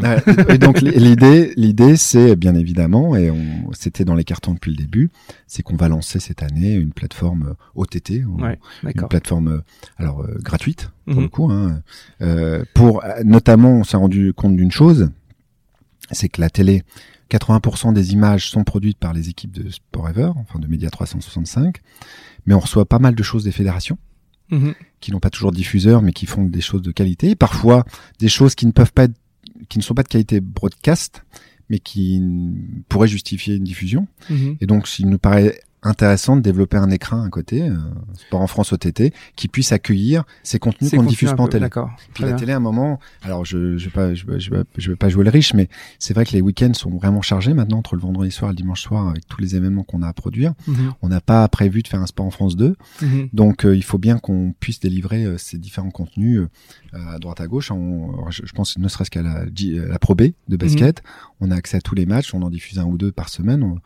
[0.48, 4.76] et donc l'idée l'idée c'est bien évidemment et on, c'était dans les cartons depuis le
[4.76, 5.10] début,
[5.46, 8.56] c'est qu'on va lancer cette année une plateforme OTT, une
[9.08, 9.60] plateforme euh,
[9.96, 11.22] alors euh, gratuite pour mhm.
[11.22, 11.82] le coup, hein,
[12.74, 15.10] pour notamment on s'est rendu compte d'une chose,
[16.10, 16.82] c'est que la télé
[17.30, 21.76] 80% des images sont produites par les équipes de Sport enfin de Média 365
[22.46, 23.98] mais on reçoit pas mal de choses des fédérations.
[24.50, 24.74] Mhm.
[24.98, 27.36] qui n'ont pas toujours de diffuseurs, mais qui font des choses de qualité.
[27.36, 27.84] Parfois,
[28.18, 29.14] des choses qui ne peuvent pas être,
[29.68, 31.24] qui ne sont pas de qualité broadcast,
[31.68, 32.20] mais qui
[32.88, 34.08] pourraient justifier une diffusion.
[34.28, 34.56] Mhm.
[34.60, 37.76] Et donc, il nous paraît intéressant de développer un écran à côté, euh,
[38.14, 41.62] Sport en France OTT, qui puisse accueillir ces contenus qu'on ne diffuse pas en télé.
[41.62, 41.90] D'accord.
[42.14, 44.96] Puis la télé, à un moment, alors je je vais pas je, je, je vais
[44.96, 47.94] pas jouer le riche, mais c'est vrai que les week-ends sont vraiment chargés maintenant entre
[47.94, 50.54] le vendredi soir et le dimanche soir avec tous les événements qu'on a à produire.
[50.66, 50.92] Mhm.
[51.02, 53.28] On n'a pas prévu de faire un Sport en France 2, mhm.
[53.32, 57.40] donc euh, il faut bien qu'on puisse délivrer euh, ces différents contenus euh, à droite
[57.40, 57.70] à gauche.
[57.70, 61.30] On, je, pense ne serait-ce qu'à la, la Pro B de basket, mhm.
[61.40, 63.62] on a accès à tous les matchs, on en diffuse un ou deux par semaine.
[63.62, 63.78] On,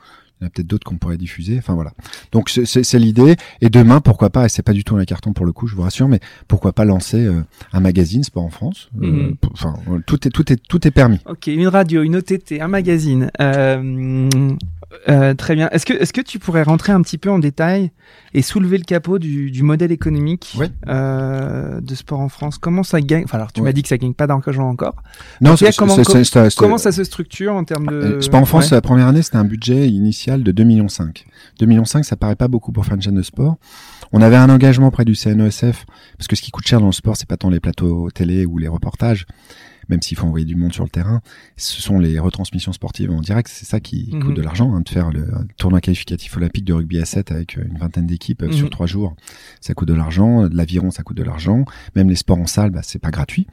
[0.44, 1.56] Il y en a peut-être d'autres qu'on pourrait diffuser.
[1.58, 1.92] Enfin voilà.
[2.32, 3.36] Donc c'est l'idée.
[3.60, 5.74] Et demain, pourquoi pas, et c'est pas du tout un carton pour le coup, je
[5.74, 8.90] vous rassure, mais pourquoi pas lancer euh, un magazine Sport en France.
[9.02, 9.34] Euh, Mhm.
[9.52, 9.74] Enfin,
[10.06, 11.20] tout est tout est tout est permis.
[11.28, 13.30] Ok, une radio, une OTT, un magazine.
[13.40, 14.28] Euh,
[15.08, 15.68] euh, très bien.
[15.70, 17.90] Est-ce que, est-ce que tu pourrais rentrer un petit peu en détail
[18.32, 20.66] et soulever le capot du, du modèle économique Oui.
[20.88, 22.58] euh, de sport en France?
[22.58, 23.24] Comment ça gagne?
[23.24, 23.66] Enfin, alors tu Ouais.
[23.68, 24.94] m'as dit que ça gagne pas d'argent encore.
[25.40, 28.76] Non, comment- ça se structure en termes de Euh, Sport en France, Ouais.
[28.76, 30.86] la première année, c'était un budget initial de 2,5 millions.
[30.86, 33.56] 2,5 millions, ça paraît pas beaucoup pour faire une chaîne de sport.
[34.12, 35.86] On avait un engagement auprès du CNESF,
[36.18, 38.46] parce que ce qui coûte cher dans le sport, c'est pas tant les plateaux télé
[38.46, 39.26] ou les reportages,
[39.88, 41.20] même s'il faut envoyer du monde sur le terrain,
[41.56, 44.22] ce sont les retransmissions sportives en direct, c'est ça qui Mhm.
[44.24, 45.26] coûte de l'argent, hein, de faire le
[45.58, 48.52] tournoi qualificatif olympique de rugby à 7 avec euh, une vingtaine d'équipes euh, Mhm.
[48.52, 49.14] sur trois jours,
[49.60, 51.64] ça coûte de l'argent, de l'aviron, ça coûte de l'argent,
[51.96, 53.46] même les sports en salle, bah, c'est pas gratuit.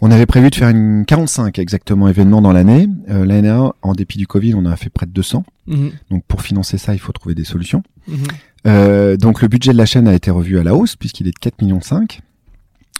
[0.00, 2.88] On avait prévu de faire une 45 exactement événements dans l'année.
[3.08, 5.44] Euh, L'année dernière, en dépit du Covid, on en a fait près de 200.
[5.66, 7.82] Mhm, Donc pour financer ça, il faut trouver des solutions.
[8.08, 8.16] mhm.
[8.66, 11.32] Euh, donc le budget de la chaîne a été revu à la hausse puisqu'il est
[11.32, 12.20] de 4 millions 5.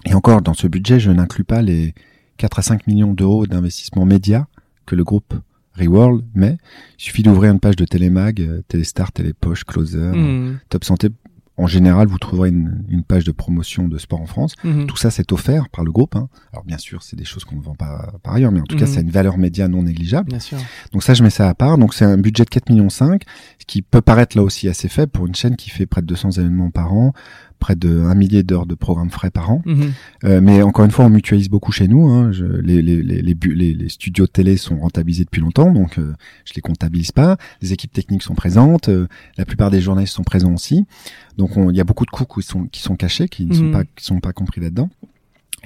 [0.05, 1.95] Et encore dans ce budget, je n'inclus pas les
[2.37, 4.47] 4 à 5 millions d'euros d'investissement média
[4.85, 5.33] que le groupe
[5.79, 6.59] Reworld met.
[6.99, 11.09] Il suffit d'ouvrir une page de Télémag, euh, Téléstar, Télépoche, Closer, Mhm, Top Santé.
[11.57, 14.55] En général, vous trouverez une, une page de promotion de sport en France.
[14.65, 14.87] mhm.
[14.87, 16.17] Tout ça, c'est offert par le groupe.
[16.17, 16.29] hein.
[16.53, 18.77] Alors bien sûr, c'est des choses qu'on ne vend pas par ailleurs, mais en tout
[18.77, 18.91] cas, Mhm.
[18.93, 20.31] c'est une valeur média non négligeable.
[20.31, 20.59] Bien sûr.
[20.93, 21.79] Donc ça, je mets ça à part.
[21.79, 23.23] Donc c'est un budget de 4 millions 5,
[23.61, 26.07] ce qui peut paraître là aussi assez faible pour une chaîne qui fait près de
[26.07, 27.13] 200 événements par an,
[27.59, 29.63] près de un millier d'heures de programmes frais par an.
[29.65, 29.93] Mhm,
[30.25, 32.09] Euh, mais encore une fois, on mutualise beaucoup chez nous.
[32.09, 32.31] Hein.
[32.33, 33.35] Je- les, les, les, les,
[33.75, 36.15] les- studios de télé sont rentabilisés depuis longtemps, donc euh,
[36.45, 37.37] je les comptabilise pas.
[37.63, 39.07] Les équipes techniques sont présentes, euh,
[39.39, 40.85] la plupart des journalistes sont présents aussi.
[41.39, 43.55] Donc on- il y a beaucoup de coûts qui sont, qui sont cachés, qui ne
[43.55, 43.73] sont Mhm.
[43.73, 44.91] pas qui sont pas compris là-dedans.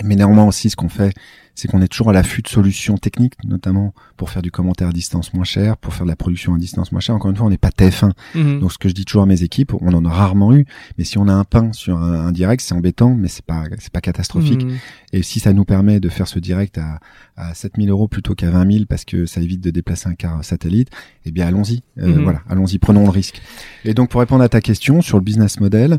[0.04, 1.12] Mais néanmoins aussi, ce qu'on fait,
[1.54, 4.92] c'est qu'on est toujours à l'affût de solutions techniques, notamment pour faire du commentaire à
[4.92, 7.16] distance moins cher, pour faire de la production à distance moins cher.
[7.16, 8.12] Encore une fois, on n'est pas TF1.
[8.36, 8.60] mhm.
[8.60, 10.66] Donc ce que je dis toujours à mes équipes, on en a rarement eu,
[10.98, 13.64] mais si on a un pain sur un, un direct, c'est embêtant, mais c'est pas
[13.80, 14.64] c'est pas catastrophique.
[14.64, 14.76] Mhm.
[15.12, 17.00] Et si ça nous permet de faire ce direct à,
[17.36, 20.44] à 7000 euros plutôt qu'à 20 000 parce que ça évite de déplacer un car
[20.44, 20.90] satellite,
[21.24, 21.82] eh bien allons-y.
[21.98, 22.22] Euh, Mhm.
[22.22, 23.42] Voilà, allons-y, prenons le risque.
[23.84, 25.98] Et donc pour répondre à ta question sur le business model,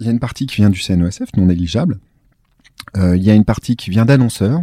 [0.00, 1.98] il y a une partie qui vient du CNESF, non négligeable.
[2.96, 4.62] Euh, il y a une partie qui vient d'annonceurs.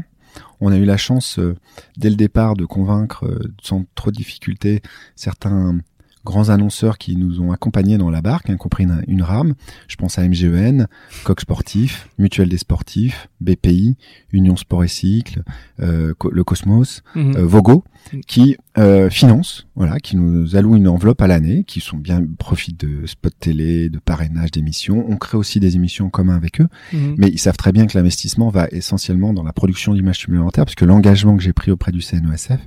[0.62, 1.56] On a eu la chance euh,
[1.98, 4.82] dès le départ de convaincre euh, sans trop de difficulté
[5.16, 5.80] certains
[6.26, 9.54] grands annonceurs qui nous ont accompagnés dans la barque, y compris une, une rame.
[9.88, 10.88] Je pense à MGEN,
[11.24, 13.96] Coq Sportif, Mutuelle des Sportifs, BPI,
[14.32, 15.44] Union Sport et Cycle,
[15.82, 17.36] euh, Co- le Cosmos, Mhm.
[17.38, 17.84] euh, Vogo,
[18.28, 22.80] qui euh, financent, voilà, qui nous allouent une enveloppe à l'année, qui sont bien profitent
[22.80, 25.06] de spots télé, de parrainage d'émissions.
[25.10, 27.16] On crée aussi des émissions en commun avec eux, Mhm.
[27.18, 30.76] mais ils savent très bien que l'investissement va essentiellement dans la production d'images supplémentaires, parce
[30.76, 32.60] que l'engagement que j'ai pris auprès du CNESF,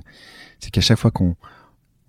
[0.59, 1.35] c'est qu'à chaque fois qu'on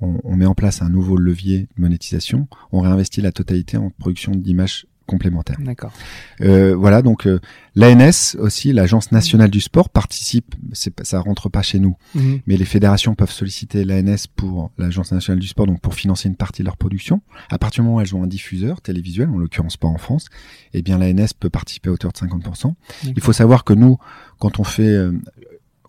[0.00, 3.90] on, on met en place un nouveau levier de monétisation, on réinvestit la totalité en
[3.90, 5.58] production d'images complémentaires.
[5.60, 5.92] D'accord.
[6.40, 7.38] Euh, voilà, donc euh,
[7.76, 10.56] l'ANS aussi, l'Agence nationale du sport, participe.
[10.72, 12.40] Ça rentre pas chez nous, Mhm.
[12.48, 16.34] mais les fédérations peuvent solliciter l'ANS pour l'Agence nationale du sport, donc pour financer une
[16.34, 17.22] partie de leur production.
[17.50, 20.26] À partir du moment où elles ont un diffuseur télévisuel, en l'occurrence pas en France,
[20.74, 22.74] eh bien l'ANS peut participer à hauteur de 50%.
[23.04, 23.98] Il faut savoir que nous,
[24.40, 25.12] quand on fait euh,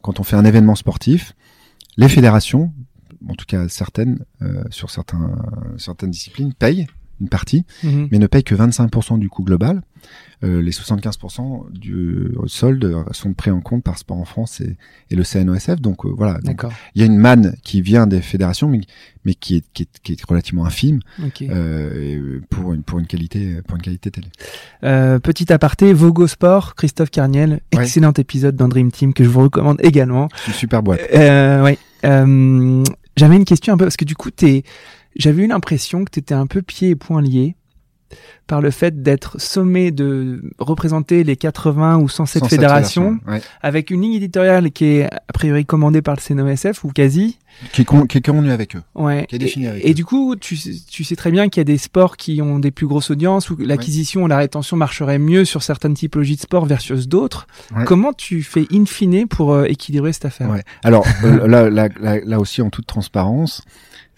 [0.03, 1.33] quand on fait un événement sportif,
[1.97, 2.71] les fédérations,
[3.37, 5.35] tout cas certaines, euh, sur certains
[5.77, 6.87] certaines disciplines, payent
[7.19, 8.09] une partie Mhm.
[8.11, 9.81] mais ne paye que 25% du coût global.
[10.43, 14.77] Euh, les 75% du solde sont pris en compte par Sport en France et,
[15.09, 15.81] et le CNOSF.
[15.81, 16.37] Donc euh, voilà,
[16.93, 18.81] il y a une manne qui vient des fédérations, mais,
[19.25, 20.99] mais qui, est, qui, est, qui est relativement infime
[21.41, 24.27] euh, pour une pour une qualité pour une qualité télé.
[24.83, 27.81] Euh, petit aparté, Vogo Sport, Christophe Carniel, Ouais.
[27.81, 30.29] excellent épisode dans Dream Team que je vous recommande également.
[30.47, 31.01] Une super boîte.
[31.15, 31.73] Euh.
[32.05, 32.83] Euh,
[33.17, 34.63] J'avais une question un peu parce que du coup, t'es,
[35.15, 37.56] j'avais eu l'impression que t'étais un peu pieds et poings liés
[38.47, 43.41] par le fait d'être sommé de représenter les 80 ou 107 Sans cette fédérations ouais.
[43.61, 47.37] avec une ligne éditoriale qui est a priori commandée par le CNOSF ou quasi.
[47.73, 48.83] Qui est, con- qui est convenu avec eux.
[48.95, 49.25] Ouais.
[49.27, 49.93] Qui est défini et, avec et eux.
[49.93, 52.59] du coup, tu, sais- tu sais très bien qu'il y a des sports qui ont
[52.59, 56.41] des plus grosses audiences où l'acquisition ou la rétention marcherait mieux sur certaines typologies de
[56.41, 57.47] sports versus d'autres.
[57.75, 57.83] Ouais.
[57.85, 60.49] Comment tu fais in fine pour euh, équilibrer cette affaire?
[60.49, 60.63] Ouais.
[60.83, 63.63] Alors euh, là, là, là, là aussi, en toute transparence,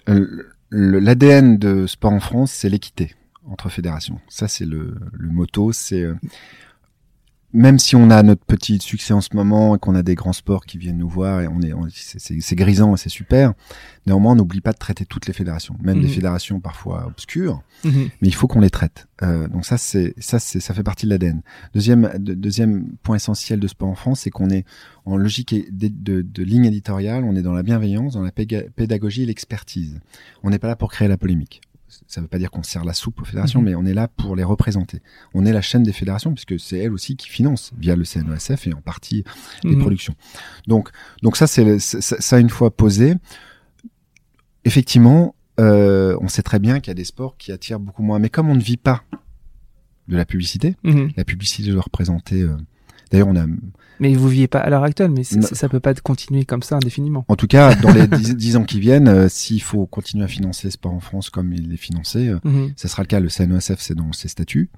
[0.09, 0.27] euh,
[0.71, 3.15] l'ADN de sport en France, c'est l'équité
[3.49, 4.19] entre fédérations.
[4.29, 5.71] Ça, c'est le, le motto.
[5.71, 6.15] C'est euh,
[7.51, 10.33] même si on a notre petit succès en ce moment et qu'on a des grands
[10.33, 13.53] sports qui viennent nous voir et on est, c'est grisant et c'est super.
[14.05, 16.13] Néanmoins, on n'oublie pas de traiter toutes les fédérations, même des mhm.
[16.13, 18.09] fédérations parfois obscures, mhm.
[18.21, 19.07] mais il faut qu'on les traite.
[19.23, 21.41] Euh, donc ça, c'est ça, c'est ça fait partie de l'ADN.
[21.73, 24.65] Deuxième deuxième point essentiel de sport en France, c'est qu'on est
[25.05, 29.23] en logique de, de, de, ligne éditoriale, on est dans la bienveillance, dans la pédagogie
[29.23, 29.99] et l'expertise.
[30.43, 31.61] On n'est pas là pour créer la polémique
[32.07, 33.65] ça ne veut pas dire qu'on sert la soupe aux fédérations, mhm.
[33.65, 35.01] mais on est là pour les représenter.
[35.33, 38.67] On est la chaîne des fédérations puisque c'est elles aussi qui financent via le CNOSF
[38.67, 39.23] et en partie
[39.63, 39.81] les mhm.
[39.81, 40.15] productions.
[40.67, 40.89] Donc,
[41.23, 43.15] donc ça, c'est ça, une fois posé.
[44.65, 48.19] Effectivement, euh, on sait très bien qu'il y a des sports qui attirent beaucoup moins.
[48.19, 49.03] Mais comme on ne vit pas
[50.07, 51.11] de la publicité, mhm.
[51.15, 52.41] la publicité doit représenter.
[52.41, 52.55] Euh,
[53.11, 53.45] d'ailleurs, on a
[53.99, 57.25] mais vous vivez pas à l'heure actuelle, mais ça peut pas continuer comme ça indéfiniment.
[57.27, 60.67] En tout cas, dans les dix, ans qui viennent, euh, s'il faut continuer à financer
[60.67, 62.73] le sport en France comme il est financé, euh, mhm.
[62.75, 63.19] ça sera le cas.
[63.19, 64.69] Le CNOSF, c'est dans ses statuts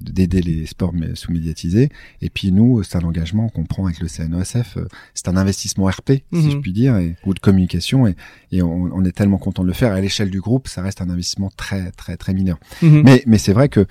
[0.00, 1.90] d'aider les sports sous-médiatisés.
[2.22, 4.76] Et puis nous, c'est un engagement qu'on prend avec le CNOSF.
[4.76, 6.62] Euh, c'est un investissement RP, si je mhm.
[6.62, 8.06] puis dire, et, ou de communication.
[8.06, 8.14] Et,
[8.52, 9.92] et on, on, est tellement content de le faire.
[9.92, 12.58] À l'échelle du groupe, ça reste un investissement très, très, très mineur.
[12.82, 13.02] Mhm.
[13.04, 13.86] Mais, mais c'est vrai que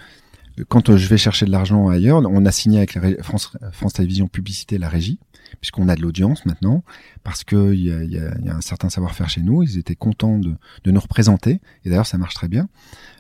[0.68, 4.28] quand je vais chercher de l'argent ailleurs, on a signé avec la France, France Télévisions
[4.28, 5.20] Publicité la régie,
[5.62, 6.84] puisqu'on a de l'audience maintenant,
[7.24, 9.64] parce qu'il y a, y, a, y a un certain savoir-faire chez nous.
[9.64, 12.70] Ils étaient contents de, de nous représenter, et d'ailleurs ça marche très bien.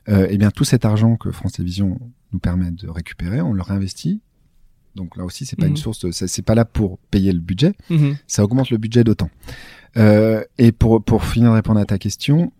[0.09, 1.99] Euh, et eh bien tout cet argent que France Télévisions
[2.31, 4.21] nous permet de récupérer, on le réinvestit.
[4.95, 5.77] Donc là aussi, c'est pas une mhm.
[5.77, 8.17] source, c'est pas là pour payer le budget, mhm.
[8.25, 9.29] ça augmente le budget d'autant.
[9.95, 12.51] Euh, et pour pour finir de répondre à ta question,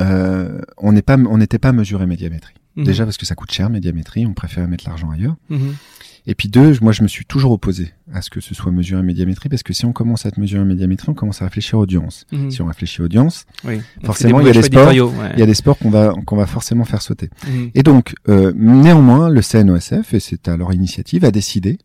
[0.00, 2.54] euh, on n'est pas, on n'était pas mesuré médiamétrie.
[2.76, 2.84] Mhm.
[2.84, 5.36] Déjà parce que ça coûte cher, médiamétrie, on préfère mettre l'argent ailleurs.
[5.48, 5.74] Mhm.
[6.28, 9.00] Et puis deux, moi je me suis toujours opposé à ce que ce soit mesuré
[9.02, 12.26] médiamétrie, parce que si on commence à te mesurer médiamétrie, on commence à réfléchir audience.
[12.32, 12.50] Mhm.
[12.50, 13.46] Si on réfléchit audience,
[14.04, 16.46] forcément il y a des sports, il y a des sports qu'on va qu'on va
[16.46, 17.30] forcément faire sauter.
[17.74, 21.78] Et donc euh, néanmoins, le CNOSF et c'est à leur initiative a décidé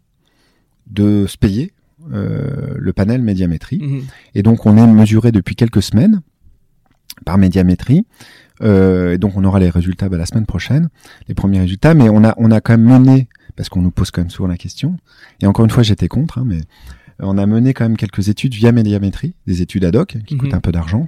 [0.87, 1.71] de se payer
[2.11, 4.03] euh, le panel médiamétrie.
[4.33, 6.21] Et donc on est mesuré depuis quelques semaines
[7.25, 8.05] par médiamétrie.
[8.61, 10.89] Euh, et donc on aura les résultats bah, la semaine prochaine,
[11.27, 11.93] les premiers résultats.
[11.93, 14.49] Mais on a on a quand même mené parce qu'on nous pose quand même souvent
[14.49, 14.97] la question.
[15.41, 16.61] Et encore une fois, j'étais contre, hein, mais
[17.19, 20.41] on a mené quand même quelques études via médiamétrie, des études ad hoc qui mhm.
[20.41, 21.07] coûtent un peu d'argent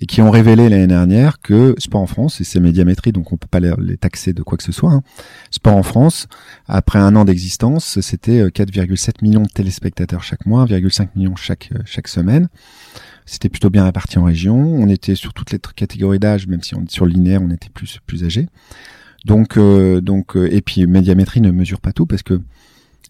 [0.00, 3.36] et qui ont révélé l'année dernière que Sport en France, et c'est médiamétrie, donc on
[3.36, 5.02] peut pas les, taxer de quoi que ce soit, hein,
[5.50, 6.28] Sport en France,
[6.68, 11.70] après un an d'existence, c'était 4,7 euh, millions de téléspectateurs chaque mois, 1,5 millions chaque,
[11.74, 12.48] euh, chaque semaine.
[13.28, 14.56] C'était plutôt bien réparti en région.
[14.56, 17.68] On était sur toutes les catégories d'âge, même si on sur le linéaire, on était
[17.68, 18.48] plus plus âgé.
[19.26, 22.40] Donc euh, donc euh, et puis médiamétrie ne mesure pas tout parce que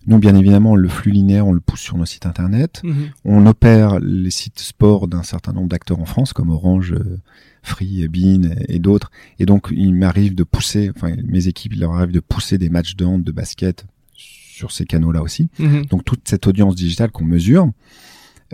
[0.08, 2.80] nous, bien évidemment, le flux linéaire, on le pousse sur nos sites internet.
[2.82, 3.10] Mhm.
[3.26, 7.18] On opère les sites sport d'un certain nombre d'acteurs en France, comme Orange, euh,
[7.62, 9.10] Free, Bean et, d'autres.
[9.38, 12.70] Et donc, il m'arrive de pousser, enfin, mes équipes, il leur arrive de pousser des
[12.70, 15.50] matchs de hand, de basket sur ces canaux-là aussi.
[15.58, 15.84] Mhm.
[15.86, 17.70] Donc, toute cette audience digitale qu'on mesure,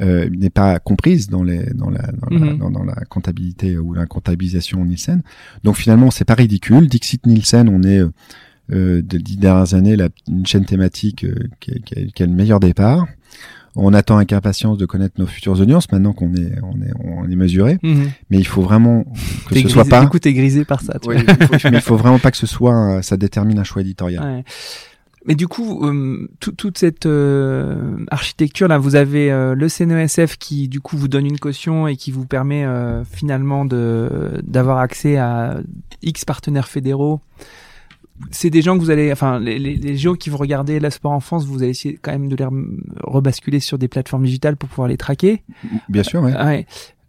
[0.00, 2.72] euh, n'est pas comprise dans les dans la dans, la, mhm.
[2.72, 5.22] dans, la comptabilité ou la comptabilisation Nielsen.
[5.62, 6.88] Donc finalement, c'est pas ridicule.
[6.88, 11.80] Dixit Nielsen, on est euh, de dix dernières années la, une chaîne thématique euh, qui,
[11.83, 13.07] qui, qui, a, le meilleur départ.
[13.76, 17.28] On attend avec impatience de connaître nos futures audiences maintenant qu'on est on est on
[17.28, 18.11] est mesuré, mhm.
[18.30, 19.04] mais il faut vraiment
[19.48, 20.00] que ce soit pas.
[20.00, 20.98] Du coup, t'es grisé par ça.
[20.98, 23.83] Tu il faut, mais il faut vraiment pas que ce soit ça détermine un choix
[23.83, 24.24] éditorial.
[24.24, 24.44] Ouais.
[25.26, 30.68] Mais du coup, euh, toute cette euh, architecture là, vous avez euh, le CNESF qui
[30.68, 32.66] du coup vous donne une caution et qui vous permet
[33.10, 35.56] finalement de d'avoir accès à
[36.02, 37.20] X partenaires fédéraux.
[38.30, 40.90] C'est des gens que vous allez, enfin les, les, les gens qui vont regarder la
[40.90, 42.46] sport en France, vous allez essayer quand même de les
[43.02, 45.42] rebasculer sur des plateformes digitales pour pouvoir les traquer.
[45.88, 46.32] Bien sûr, ouais.
[46.32, 46.66] ouais.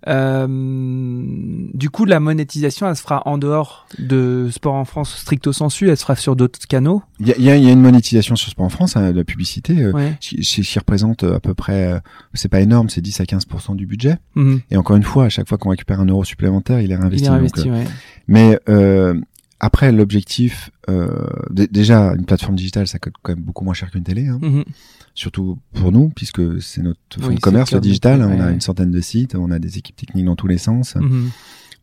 [0.07, 5.51] Euh, du coup, la monétisation, elle se fera en dehors de Sport en France stricto
[5.51, 7.01] sensu, elle se fera sur d'autres canaux.
[7.19, 10.11] Il y a, y a, une monétisation sur Sport en France, hein, la publicité, euh,
[10.19, 11.99] qui, représente à peu près, euh,
[12.33, 14.17] c'est pas énorme, c'est 10 à 15% du budget.
[14.35, 14.61] Mhm.
[14.71, 17.25] Et encore une fois, à chaque fois qu'on récupère un euro supplémentaire, il est réinvesti.
[17.25, 17.83] Il est réinvesti euh,
[18.27, 18.59] Mais
[19.59, 20.69] après, l'objectif,
[21.49, 24.27] déjà, une plateforme digitale, ça coûte quand même beaucoup moins cher qu'une télé.
[24.27, 24.39] Hein.
[24.41, 24.63] Mhm
[25.15, 28.21] surtout pour nous, puisque c'est notre fonds de commerce, le digital.
[28.21, 30.95] on a une centaine de sites, on a des équipes techniques dans tous les sens.
[30.95, 31.31] Mhm.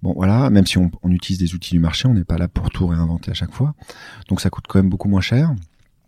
[0.02, 2.48] Bon, voilà, même si on, on, utilise des outils du marché, on n'est pas là
[2.48, 3.74] pour tout réinventer à chaque fois.
[4.28, 5.54] Donc ça coûte quand même beaucoup moins cher.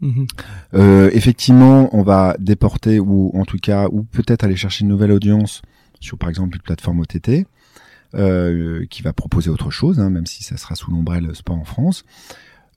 [0.00, 0.26] Mhm.
[0.74, 5.12] Euh, effectivement, on va déporter ou en tout cas, ou peut-être aller chercher une nouvelle
[5.12, 5.62] audience
[6.00, 7.46] sur par exemple une plateforme OTT.
[8.14, 11.64] Euh, qui va proposer autre chose, hein, même si ça sera sous l'ombrelle Sport en
[11.64, 12.04] France.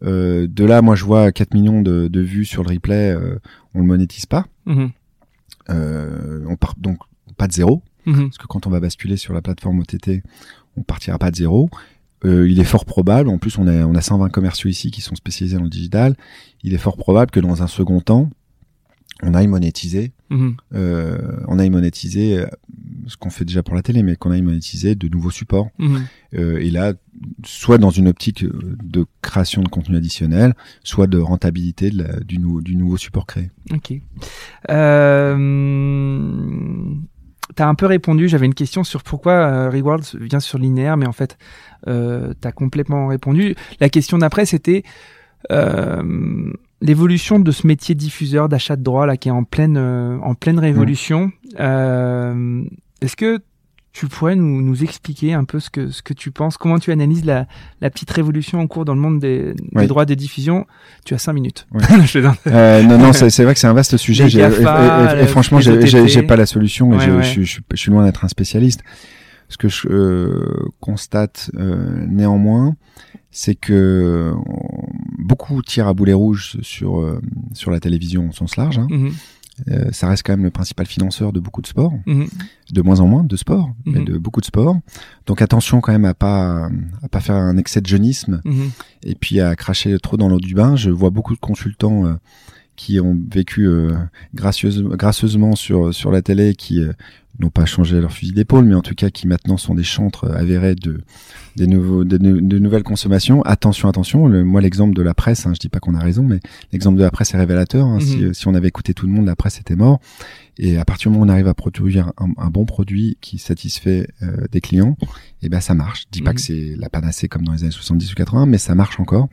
[0.04, 3.12] Euh, de là, moi, je vois 4 millions de, de vues sur le replay.
[3.12, 3.40] Euh,
[3.76, 4.48] on le monétise pas.
[5.70, 6.98] Euh, on part donc
[7.38, 8.30] pas de zéro, mhm.
[8.30, 10.24] parce que quand on va basculer sur la plateforme OTT,
[10.76, 11.70] on partira pas de zéro.
[12.26, 15.02] euh, il est fort probable, en plus on a, on a 120 commerciaux ici qui
[15.02, 16.16] sont spécialisés dans le digital,
[16.64, 18.30] il est fort probable que dans un second temps,
[19.24, 20.56] on aille monétiser, Mhm.
[20.76, 22.46] euh, on aille monétiser euh,
[23.08, 25.70] ce qu'on fait déjà pour la télé, mais qu'on aille monétiser de nouveaux supports.
[25.80, 26.06] Mhm.
[26.36, 26.94] Euh, et là,
[27.46, 30.54] soit dans une optique euh, de création de contenu additionnel,
[30.84, 33.50] soit de rentabilité de la- du, nou- du nouveau support créé.
[33.74, 33.94] Ok.
[35.28, 36.96] Euh...
[37.56, 38.28] T'as un peu répondu.
[38.28, 41.38] J'avais une question sur pourquoi euh, Rewards vient sur linéaire, mais en fait,
[41.88, 43.56] euh, t'as complètement répondu.
[43.80, 44.84] La question d'après, c'était
[45.52, 50.18] euh, l'évolution de ce métier diffuseur d'achat de droits là qui est en pleine euh,
[50.22, 51.32] en pleine révolution.
[51.60, 52.64] Euh,
[53.02, 53.40] Est-ce que
[53.94, 56.92] tu pourrais nous, nous expliquer un peu ce que ce que tu penses, comment tu
[56.92, 57.48] analyses la,
[57.82, 59.88] la petite révolution en cours dans le monde des, des Oui.
[59.88, 60.68] droits de diffusion?
[61.04, 61.66] Tu as cinq minutes.
[62.06, 64.30] Je Euh, non, non, c'est vrai que c'est un vaste sujet.
[64.30, 66.90] J'ai- et- et- GAFA, et- et franchement, les j'ai- pas la solution.
[66.92, 67.24] Ouais, je, ouais.
[67.24, 68.84] je- je suis- je suis loin d'être un spécialiste.
[69.50, 72.76] Ce que je euh, constate euh, néanmoins,
[73.32, 74.32] c'est que
[75.28, 77.22] beaucoup tirent à boulet rouge sur euh,
[77.54, 78.80] sur la télévision au sens large.
[78.80, 78.88] hein.
[78.90, 79.12] Mhm,
[79.70, 82.28] Euh, ça reste quand même le principal financeur de beaucoup de sports, mhm.
[82.78, 84.06] de moins en moins de sports, mais Mhm.
[84.06, 84.78] de beaucoup de sports.
[85.26, 86.70] Donc attention quand même à pas
[87.02, 88.40] à pas faire un excès de jeunisme
[89.02, 90.76] et puis à cracher trop dans l'eau du bain.
[90.76, 92.14] Je vois beaucoup de consultants euh,
[92.78, 93.92] qui ont vécu euh,
[94.34, 96.94] gracieuse- gracieusement sur sur la télé, qui euh,
[97.40, 100.26] n'ont pas changé leur fusil d'épaule, mais en tout cas qui maintenant sont des chantres
[100.32, 101.02] avérés de
[101.56, 103.42] des nouveaux de, de nouvelles consommations.
[103.44, 104.28] Attention, attention.
[104.28, 106.40] Le, moi, l'exemple de la presse, hein, je dis pas qu'on a raison, mais
[106.72, 107.86] l'exemple de la presse est révélateur.
[107.88, 108.00] hein.
[108.00, 108.24] si, Mhm.
[108.30, 110.00] euh, si on avait écouté tout le monde, la presse était mort.
[110.60, 113.38] Et à partir du moment où on arrive à produire un, un bon produit qui
[113.38, 114.98] satisfait euh, des clients,
[115.44, 116.02] et ben ça marche.
[116.06, 116.36] Je dis pas Mhm.
[116.36, 119.30] que c'est la panacée comme dans les années 70 ou 80, mais ça marche encore.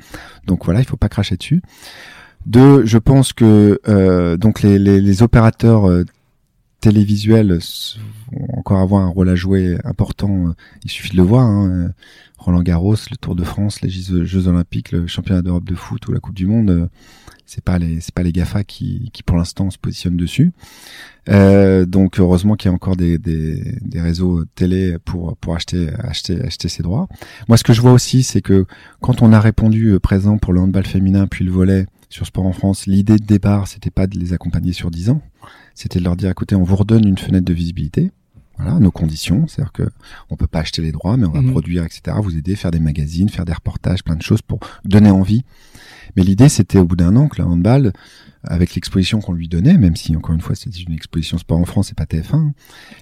[0.47, 1.63] Donc voilà, il faut pas cracher dessus.
[2.47, 6.05] Deux, je pense que euh, donc les, les, les opérateurs euh,
[6.81, 7.59] télévisuels
[8.33, 10.49] vont encore avoir un rôle à jouer important.
[10.49, 10.53] euh,
[10.85, 11.45] Il suffit de le voir.
[11.47, 11.89] Hein, euh,
[12.39, 16.13] Roland Garros, le Tour de France, les Jeux, Olympiques, le Championnat d'Europe de foot ou
[16.13, 16.91] la Coupe du Monde.
[17.47, 20.53] c'est pas les c'est pas les Gafa qui, qui pour l'instant se positionnent dessus.
[21.31, 25.89] Euh, donc heureusement qu'il y a encore des, des, des réseaux télé pour pour acheter
[26.01, 27.09] acheter acheter ces droits.
[27.49, 28.67] Moi, ce que je vois aussi, c'est que
[29.01, 32.53] quand on a répondu présent pour le handball féminin puis le volet sur Sport en
[32.53, 35.21] France, l'idée de départ, c'était pas de les accompagner sur 10 ans,
[35.75, 38.13] c'était de leur dire écoutez, on vous redonne une fenêtre de visibilité.
[38.57, 39.83] Voilà, nos conditions, c'est-à-dire que
[40.31, 41.51] on peut pas acheter les droits, mais on va Mhm.
[41.51, 42.17] produire, etc.
[42.23, 45.43] Vous aider, faire des magazines, faire des reportages, plein de choses pour donner envie.
[46.17, 47.93] Mais l'idée, c'était au bout d'un an que le handball,
[48.47, 51.65] avec l'exposition qu'on lui donnait, même si encore une fois c'était une exposition sport en
[51.65, 52.53] France et pas TF1, hein,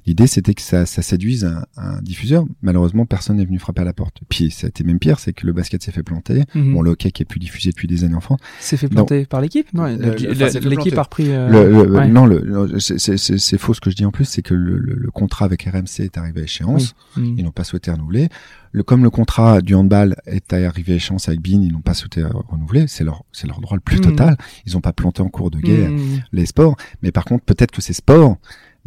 [0.06, 2.44] l'idée c'était que ça, ça séduise un, un diffuseur.
[2.62, 4.20] Malheureusement, personne n'est venu frapper à la porte.
[4.28, 6.44] Puis ça a été même pire, c'est que le basket s'est fait planter.
[6.54, 6.74] Mhm.
[6.74, 8.40] Bon, le hockey qui est plus diffusé depuis des années en France.
[8.60, 11.30] C'est fait planter par l'équipe Non, c'est l'équipe a repris.
[11.30, 12.08] euh, Le- le- ouais.
[12.08, 14.54] Non, le, c'est- c'est c'est- c'est faux ce que je dis en plus, c'est que
[14.54, 16.94] le, le- le contrat avec RMC est arrivé à échéance.
[17.16, 17.34] Mhm.
[17.38, 18.28] Ils n'ont pas souhaité renouveler.
[18.72, 21.94] Le, comme le contrat du handball est arrivé à échéance avec BIN, ils n'ont pas
[21.94, 22.86] souhaité euh, renouveler.
[22.88, 24.02] C'est leur, c'est leur droit le plus Mhm.
[24.02, 24.36] total.
[24.66, 26.22] Ils n'ont pas planté en cours de guerre Mhm.
[26.32, 26.76] les sports.
[27.02, 28.36] Mais par contre, peut-être que ces sports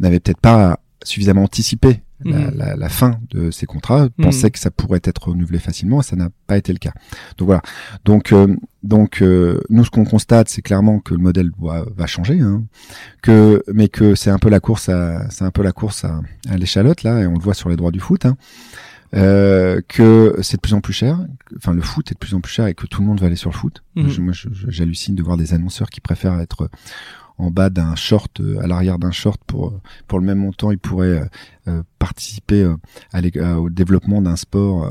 [0.00, 2.54] n'avaient peut-être pas suffisamment anticipé la, Mhm.
[2.56, 6.16] la- la fin de ces contrats, pensaient que ça pourrait être renouvelé facilement, et ça
[6.16, 6.92] n'a pas été le cas.
[7.36, 7.60] Donc voilà.
[8.06, 12.06] Donc, euh, donc euh, nous, ce qu'on constate, c'est clairement que le modèle doit, va
[12.06, 12.64] changer, hein,
[13.22, 16.22] que, mais que c'est un peu la course à, c'est un peu la course à,
[16.48, 18.24] à l'échalote là, et on le voit sur les droits du foot.
[18.24, 18.36] Hein.
[19.14, 21.20] Euh, que c'est de plus en plus cher,
[21.56, 23.26] enfin le foot est de plus en plus cher et que tout le monde va
[23.28, 23.82] aller sur le foot.
[23.94, 24.08] Mhm.
[24.08, 26.68] Je- moi, je- j'hallucine de voir des annonceurs qui préfèrent être
[27.38, 30.70] en bas d'un short, euh, à l'arrière d'un short pour euh, pour le même montant,
[30.72, 31.24] ils pourraient euh,
[31.68, 32.74] euh, participer euh,
[33.12, 34.90] à euh, au développement d'un sport euh,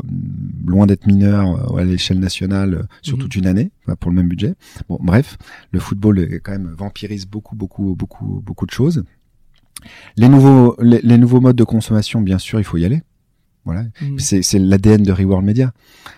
[0.65, 3.21] loin d'être mineur euh, à l'échelle nationale euh, sur Mhm.
[3.23, 4.53] toute une année pour le même budget.
[4.87, 5.37] Bon, bref,
[5.71, 9.03] le football est quand même vampirise beaucoup beaucoup beaucoup beaucoup de choses.
[10.15, 13.01] Les nouveaux les, les nouveaux modes de consommation, bien sûr, il faut y aller.
[13.65, 14.19] Voilà, Mhm.
[14.19, 15.73] c'est l'ADN de Reworld Media.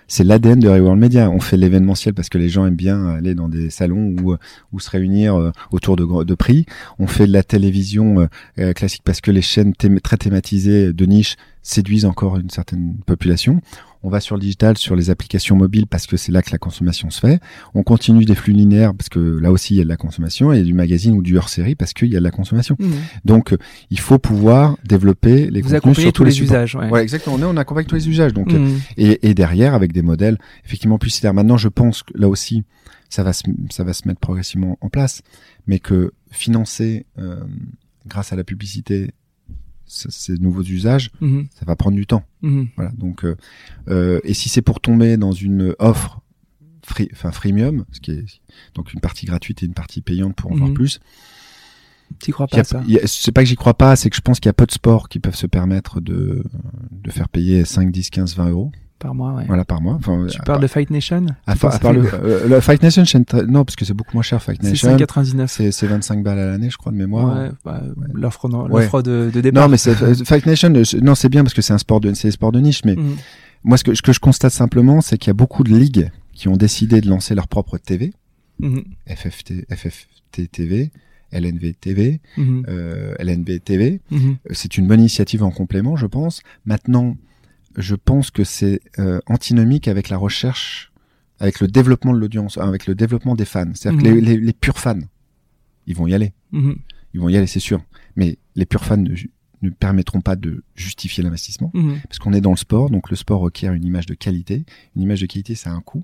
[0.10, 1.30] C'est l'ADN de Reworld Media.
[1.32, 4.36] On fait l'événementiel parce que les gens aiment bien aller dans des salons ou
[4.74, 6.66] ou se réunir euh, autour de, de prix.
[7.00, 8.28] On fait de la télévision euh,
[8.60, 12.96] euh, classique parce que les chaînes thém- très thématisées de niche séduisent encore une certaine
[13.06, 13.62] population.
[14.08, 16.58] On va sur le digital, sur les applications mobiles parce que c'est là que la
[16.58, 17.42] consommation se fait.
[17.74, 20.54] On continue des flux linéaires parce que là aussi il y a de la consommation
[20.54, 22.78] et du magazine ou du hors-série parce qu'il y a de la consommation.
[22.80, 22.94] Mhm.
[23.26, 23.54] Donc
[23.90, 26.52] il faut pouvoir développer les Vous contenus sur tous les supports.
[26.56, 26.76] usages.
[26.76, 26.90] Ouais.
[26.90, 27.36] Ouais, exactement.
[27.36, 28.34] On, est, on accompagne tous les usages.
[28.34, 28.80] Donc, Mhm.
[28.96, 31.34] et, et derrière, avec des modèles effectivement publicitaires.
[31.34, 32.64] Maintenant, je pense que là aussi,
[33.10, 35.22] ça va se, ça va se mettre progressivement en place,
[35.68, 37.42] mais que financer euh,
[38.08, 39.12] grâce à la publicité
[39.88, 41.48] ces nouveaux usages, Mhm.
[41.58, 42.24] ça va prendre du temps.
[42.42, 42.68] Mhm.
[42.76, 42.92] Voilà.
[42.92, 43.36] Donc, euh,
[43.90, 46.22] euh, et si c'est pour tomber dans une offre
[46.84, 48.26] free, enfin freemium, ce qui est
[48.76, 50.76] donc une partie gratuite et une partie payante pour en voir Mhm.
[50.76, 51.00] plus,
[52.20, 54.22] T'y crois pas a- ça a- c'est pas que j'y crois pas, c'est que je
[54.22, 56.44] pense qu'il y a peu de sports qui peuvent se permettre de,
[56.92, 58.72] de faire payer 5, 10, 15, 20 euros.
[59.00, 59.44] Par mois, ouais.
[59.46, 59.94] Voilà, par mois.
[59.94, 63.04] Enfin, tu parles de Fight Nation à part que- le, euh, le Fight Nation,
[63.48, 64.90] non, parce que c'est beaucoup moins cher, Fight C'est Nation.
[64.98, 65.52] 5,99.
[65.52, 67.38] C'est c'est 25 balles à l'année, je crois, de mémoire.
[67.38, 67.84] Ouais, bah,
[68.14, 69.04] l'offre Ouais.
[69.04, 69.64] de, de départ.
[69.66, 70.74] Non, mais c'est euh, Fight Nation.
[70.74, 72.82] euh, Non, c'est bien parce que c'est un sport de, c'est sport de niche.
[72.86, 73.18] Mais Mhm.
[73.64, 76.10] moi, ce que, ce que je constate simplement, c'est qu'il y a beaucoup de ligues
[76.34, 78.14] qui ont décidé de lancer leur propre TV,
[78.60, 78.84] Mhm.
[79.06, 80.90] FFT, FFT TV,
[81.32, 82.66] LNV TV, Mhm.
[82.68, 84.02] euh, LNB TV.
[84.10, 84.38] Mhm.
[84.50, 86.42] Euh, C'est une bonne initiative en complément, je pense.
[86.66, 87.16] Maintenant,
[87.78, 90.92] je pense que c'est euh, antinomique avec la recherche,
[91.40, 93.72] avec le développement de l'audience, euh, avec le développement des fans.
[93.76, 94.16] C'est-à-dire que Mhm.
[94.16, 95.00] les, les, les purs fans,
[95.86, 96.34] ils vont y aller.
[96.52, 96.76] Mhm.
[97.14, 97.82] Ils vont y aller, c'est sûr.
[98.16, 101.72] Mais les purs fans ne, permettront pas de justifier l'investissement.
[101.74, 102.00] Mhm.
[102.08, 104.66] Parce qu'on est dans le sport, donc le sport requiert une image de qualité.
[104.96, 106.04] Une image de qualité, ça a un coût.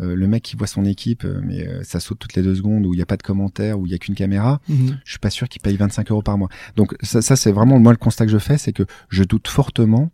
[0.00, 2.84] Euh, le mec qui voit son équipe, mais euh, ça saute toutes les deux secondes,
[2.86, 5.18] où il n'y a pas de commentaires, où il n'y a qu'une caméra, je suis
[5.20, 6.48] pas sûr qu'il paye 25 euros par mois.
[6.74, 9.46] Donc ça, ça c'est vraiment moi le constat que je fais, c'est que je doute
[9.48, 10.10] fortement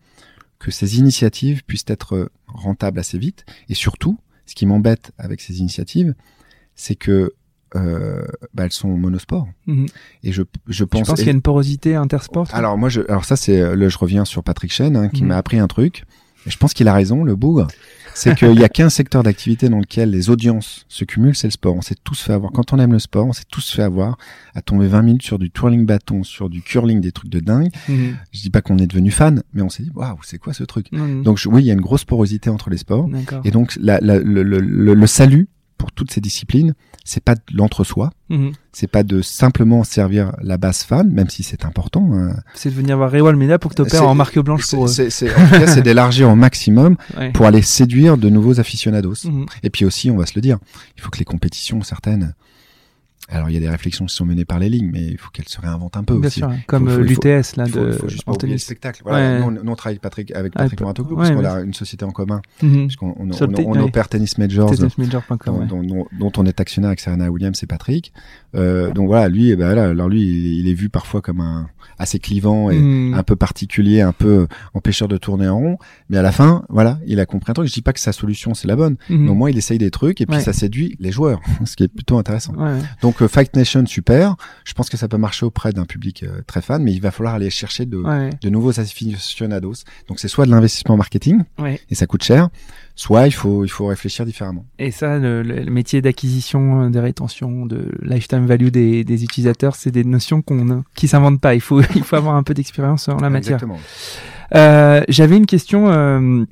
[0.59, 3.45] que ces initiatives puissent être rentables assez vite.
[3.69, 6.15] Et surtout, ce qui m'embête avec ces initiatives,
[6.75, 7.35] c'est que
[7.77, 9.47] euh, bah, elles sont monosports.
[9.67, 9.87] Mhm.
[10.25, 11.07] Et je, je Tu pense.
[11.09, 13.89] penses qu'il y a une porosité intersport Alors moi, je, alors ça c'est euh, là
[13.91, 15.29] je reviens sur Patrick Chen hein, qui Mhm.
[15.29, 16.05] m'a appris un truc.
[16.47, 17.67] Et je pense qu'il a raison, le bougre.
[18.19, 21.53] C'est qu'il y a qu'un secteur d'activité dans lequel les audiences se cumulent, c'est le
[21.53, 21.77] sport.
[21.77, 22.53] On s'est tous fait avoir.
[22.53, 24.19] Quand on aime le sport, on s'est tous fait avoir
[24.55, 27.71] à tomber 20 minutes sur du twirling bâton, sur du curling, des trucs de dingue.
[27.89, 28.17] Mhm.
[28.33, 30.65] Je dis pas qu'on est devenu fan, mais on s'est dit waouh, c'est quoi ce
[30.65, 30.87] truc?
[30.93, 31.23] Mhm.
[31.23, 33.09] Donc je- oui, il y a une grosse porosité entre les sports.
[33.45, 36.75] Et donc la, la- le, le- le- le salut pour toutes ces disciplines,
[37.11, 38.53] c'est pas de l'entre-soi, Mhm.
[38.73, 42.07] c'est pas de simplement servir la base fan, même si c'est important.
[42.13, 42.37] hein.
[42.55, 44.85] C'est de venir voir Real Almeida pour que tu C'est- opères en marque blanche pour
[44.85, 44.89] eux.
[44.89, 47.33] c'est- c'est- en tout cas, c'est d'élargir au maximum Ouais.
[47.33, 49.15] pour aller séduire de nouveaux aficionados.
[49.25, 49.47] Mhm.
[49.63, 50.59] Et puis aussi, on va se le dire,
[50.97, 52.35] il faut que les compétitions certaines.
[53.31, 55.29] Alors il y a des réflexions qui sont menées par les lignes, mais il faut
[55.31, 56.39] qu'elles se réinventent un peu Bien aussi.
[56.41, 58.53] sûr, comme euh, l'UTS là Il faut, de faut juste pas oublier Anthony.
[58.53, 59.03] le spectacle.
[59.05, 59.39] Voilà, Ouais.
[59.41, 62.05] nous, on, nous, on travaille Patrick, avec Ah, Patrick ouais, parce qu'on a une société
[62.07, 62.87] en commun, Mhm.
[62.87, 64.71] puisqu'on on, on- opère Tennis Majors,
[65.67, 68.13] dont, dont- dont- on est actionnaire avec Serena Williams et Patrick.
[68.55, 71.41] Euh, donc voilà, lui, eh ben là, alors lui, il, il est vu parfois comme
[71.41, 71.69] un
[71.99, 73.15] assez clivant et Mhm.
[73.15, 75.79] un peu particulier, un peu empêcheur de tourner en rond.
[76.09, 77.69] Mais à la fin, voilà, il a compris un truc.
[77.69, 79.19] Je dis pas que sa solution c'est la bonne, Mhm.
[79.25, 81.83] mais au moins il essaye des trucs et puis ça séduit les joueurs, ce qui
[81.85, 82.55] est plutôt intéressant.
[82.55, 82.79] Ouais.
[83.19, 84.37] Donc Fight Nation super.
[84.65, 87.11] Je pense que ça peut marcher auprès d'un public euh, très fan, mais il va
[87.11, 88.31] falloir aller chercher de, Ouais.
[88.41, 89.75] de nouveaux aficionados.
[90.09, 91.81] Donc c'est soit de l'investissement marketing Ouais.
[91.91, 92.49] et ça coûte cher,
[92.95, 94.65] soit il faut il faut réfléchir différemment.
[94.79, 99.91] Et ça, le, métier d'acquisition, euh, de rétention, de lifetime value des, des utilisateurs, c'est
[99.91, 101.55] des notions qu'on qui s'inventent pas.
[101.55, 103.57] Il faut il faut avoir un peu d'expérience en la matière.
[103.57, 103.79] Exactement.
[104.55, 106.45] Euh, J'avais une question euh,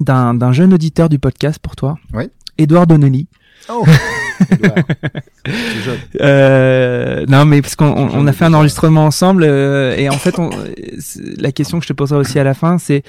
[0.00, 1.98] d'un d'un jeune auditeur du podcast pour toi.
[2.14, 2.24] Oui.
[2.56, 3.26] Edouard Donnelly.
[3.68, 3.84] Oh.
[6.20, 10.18] Euh, non, mais parce qu'on on, on a fait un enregistrement ensemble euh, et en
[10.18, 10.50] fait, on,
[11.38, 13.02] la question que je te poserai aussi à la fin, c'est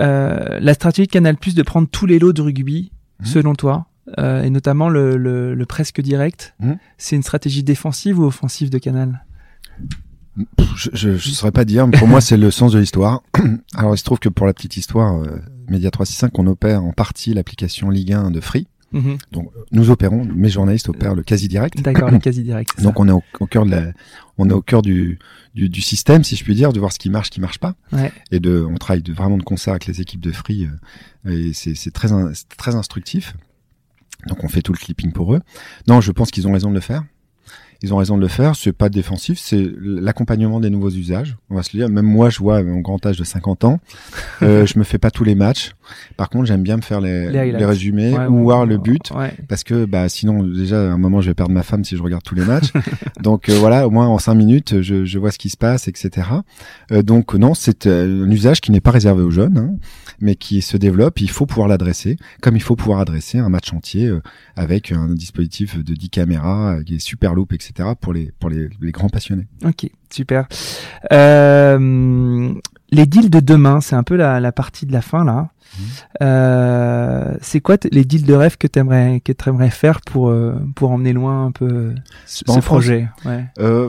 [0.00, 3.26] euh, la stratégie de Canal Plus de prendre tous les lots de rugby, Mhm.
[3.26, 3.86] selon toi,
[4.18, 6.54] euh, et notamment le, le, le presque direct.
[6.60, 6.76] Mhm.
[6.98, 9.24] C'est une stratégie défensive ou offensive de Canal?
[10.76, 13.22] Je, je saurais pas dire, mais pour moi c'est le sens de l'histoire.
[13.74, 15.40] Alors il se trouve que pour la petite histoire, euh,
[15.70, 18.66] Média 365, on opère en partie l'application Ligue 1 de Free.
[18.92, 19.18] Mhm.
[19.32, 21.80] Donc nous opérons, mes journalistes opèrent le quasi direct.
[21.82, 22.80] D'accord, le quasi direct.
[22.82, 23.92] Donc on est au, au cœur de la,
[24.38, 25.18] on est au cœur du,
[25.54, 27.58] du, du système, si je puis dire, de voir ce qui marche, ce qui marche
[27.58, 27.74] pas.
[27.92, 28.12] Ouais.
[28.30, 30.68] et de, on travaille de, vraiment de concert avec les équipes de Free,
[31.26, 32.08] euh, et c'est c'est très,
[32.56, 33.34] très instructif.
[34.28, 35.40] Donc on fait tout le clipping pour eux.
[35.88, 37.04] Non, je pense qu'ils ont raison de le faire.
[37.82, 38.56] Ils ont raison de le faire.
[38.56, 41.36] C'est pas défensif, c'est l'accompagnement des nouveaux usages.
[41.50, 41.88] On va se le dire.
[41.88, 43.80] Même moi, je vois mon grand âge de 50 ans,
[44.42, 45.72] euh, je me fais pas tous les matchs.
[46.16, 47.66] Par contre, j'aime bien me faire les, Les les, highlights.
[47.66, 49.32] résumés Ouais, ou voir le but Ouais.
[49.48, 52.02] parce que bah sinon déjà à un moment je vais perdre ma femme si je
[52.02, 52.72] regarde tous les matchs
[53.22, 55.86] donc euh, voilà au moins en cinq minutes je, je vois ce qui se passe
[55.88, 56.28] etc
[56.92, 59.70] Euh, donc non c'est euh, un usage qui n'est pas réservé aux jeunes hein,
[60.20, 63.72] mais qui se développe il faut pouvoir l'adresser comme il faut pouvoir adresser un match
[63.72, 64.20] entier euh,
[64.56, 67.65] avec un dispositif de 10 caméras avec des super loupes etc
[68.00, 70.46] pour les pour les, les grands passionnés Ok, super.
[71.12, 72.52] Euh,
[72.90, 75.48] les deals de demain, c'est un peu la, la partie de la fin là.
[76.22, 80.90] Euh, c'est quoi les deals de rêve que t'aimerais que t'aimerais faire pour euh, pour
[80.90, 81.94] emmener loin un peu
[82.26, 83.08] ce, En ce projet?
[83.24, 83.44] Ouais.
[83.58, 83.88] euh,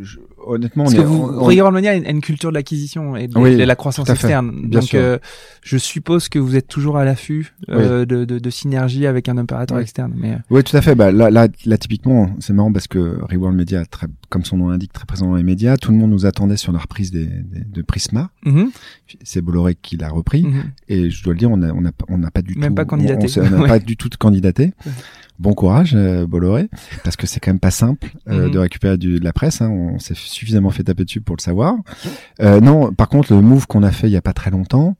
[0.00, 3.36] je- honnêtement on est que vous, on- on- a une, culture de l'acquisition et de,
[3.38, 4.52] Oui, de la croissance externe.
[4.68, 5.00] bien Donc, sûr.
[5.00, 5.18] euh,
[5.62, 9.38] je suppose que vous êtes toujours à l'affût euh, de, de, de synergie avec un
[9.38, 9.82] opérateur Oui.
[9.82, 10.12] externe.
[10.16, 10.94] Mais euh, Oui, tout à fait.
[10.94, 14.68] Bah, là, là, là, typiquement, c'est marrant parce que Reworld Media, très, comme son nom
[14.68, 15.76] l'indique, très présent dans les médias.
[15.76, 18.30] Tout le monde nous attendait sur la reprise des, des- de Prisma.
[18.44, 18.70] mhm,
[19.24, 20.44] C'est Bolloré qui l'a repris.
[20.44, 20.62] mhm.
[20.88, 22.70] Et je dois le dire, on n'a on a, pas- on n'a pas du Même
[22.70, 23.26] tout, pas candidaté.
[23.40, 23.68] On, n'a Ouais.
[23.68, 24.72] pas du tout candidaté.
[25.38, 26.68] Bon courage, euh, Bolloré,
[27.04, 28.50] parce que c'est quand même pas simple euh, Mhm.
[28.52, 29.60] de récupérer du, de la presse.
[29.60, 29.68] Hein.
[29.68, 31.74] On s'est suffisamment fait taper dessus pour le savoir.
[32.40, 34.96] Euh, non, par contre, le move qu'on a fait il y a pas très longtemps,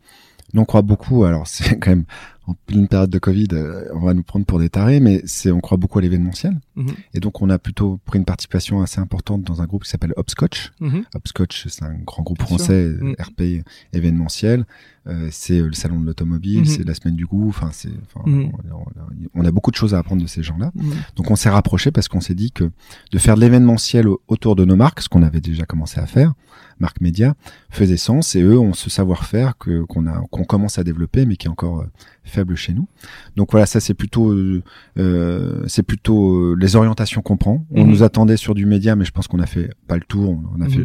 [0.52, 1.24] Nous, on croit beaucoup.
[1.24, 2.04] Alors, c'est quand même
[2.46, 5.50] en pleine période de Covid, euh, on va nous prendre pour des tarés, mais c'est
[5.50, 6.58] on croit beaucoup à l'événementiel.
[6.76, 6.86] Mhm.
[7.14, 10.12] Et donc, on a plutôt pris une participation assez importante dans un groupe qui s'appelle
[10.16, 10.72] Hopscotch.
[10.80, 11.04] Mhm.
[11.14, 12.94] Hopscotch, c'est un grand groupe Bien français.
[13.18, 14.64] RP événementiel.
[15.08, 16.64] Euh, c'est euh, le salon de l'automobile, Mhm.
[16.66, 17.48] c'est la semaine du goût.
[17.48, 17.90] Enfin, c'est,
[18.26, 18.50] Mhm.
[19.34, 20.72] on, a beaucoup de choses à apprendre de ces gens-là.
[20.74, 20.90] Mhm.
[21.16, 22.70] Donc, on s'est rapproché parce qu'on s'est dit que
[23.12, 26.06] de faire de l'événementiel au- autour de nos marques, ce qu'on avait déjà commencé à
[26.06, 26.34] faire,
[26.80, 27.34] marque média,
[27.70, 28.34] faisait sens.
[28.34, 31.50] Et eux ont ce savoir-faire que qu'on a, qu'on commence à développer, mais qui est
[31.50, 31.84] encore
[32.26, 32.86] faible chez nous.
[33.36, 34.62] Donc voilà, ça c'est plutôt, euh,
[34.98, 37.66] euh, c'est plutôt euh, les orientations qu'on prend.
[37.70, 37.90] On Mhm.
[37.90, 40.30] nous attendait sur du média, mais je pense qu'on a fait pas le tour.
[40.30, 40.70] On, on a Mhm.
[40.70, 40.84] fait,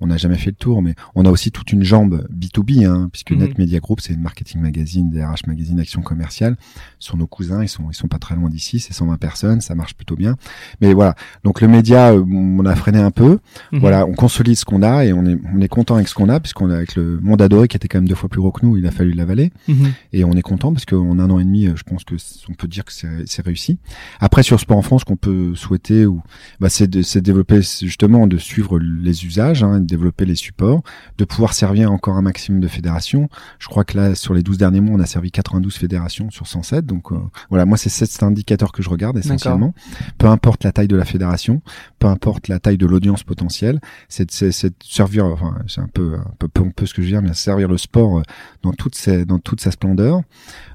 [0.00, 3.08] on n'a jamais fait le tour, mais on a aussi toute une jambe B2B, hein,
[3.12, 3.38] puisque Mhm.
[3.38, 6.56] Net Media Group c'est une marketing magazine, DRH magazine, action commerciale.
[6.98, 9.60] Ce sont nos cousins, ils sont, ils sont pas très loin d'ici, c'est 120 personnes,
[9.60, 10.36] ça marche plutôt bien.
[10.80, 13.38] Mais voilà, donc le média, euh, on a freiné un peu.
[13.72, 13.80] Mhm.
[13.80, 16.28] Voilà, on consolide ce qu'on a et on est, on est content avec ce qu'on
[16.28, 18.52] a, puisqu'on a avec le monde adoré qui était quand même deux fois plus gros
[18.52, 19.50] que nous, il a fallu l'avaler.
[19.68, 19.92] Mhm.
[20.12, 22.14] Et on est content parce qu'en un an et demi, euh, je pense que
[22.48, 23.78] on peut dire que c'est réussi.
[24.20, 26.22] Après, sur Sport en France, qu'on peut souhaiter, ou
[26.60, 30.34] bah, c'est de, c'est de développer justement de suivre les usages, hein, de développer les
[30.34, 30.82] supports,
[31.18, 33.28] de pouvoir servir encore un maximum de fédérations.
[33.58, 36.46] Je crois que là, sur les 12 derniers mois, on a servi 92 fédérations sur
[36.46, 36.84] 107.
[36.84, 37.16] Donc euh,
[37.48, 39.74] voilà, moi c'est cet indicateur que je regarde essentiellement.
[40.18, 41.62] Peu importe la taille de la fédération,
[41.98, 45.26] peu importe la taille de l'audience potentielle, c'est de servir.
[45.26, 47.78] Enfin, c'est un peu un peu pompeux ce que je veux dire, mais servir le
[47.78, 48.22] sport euh,
[48.62, 50.20] dans toute sa, dans toute sa splendeur.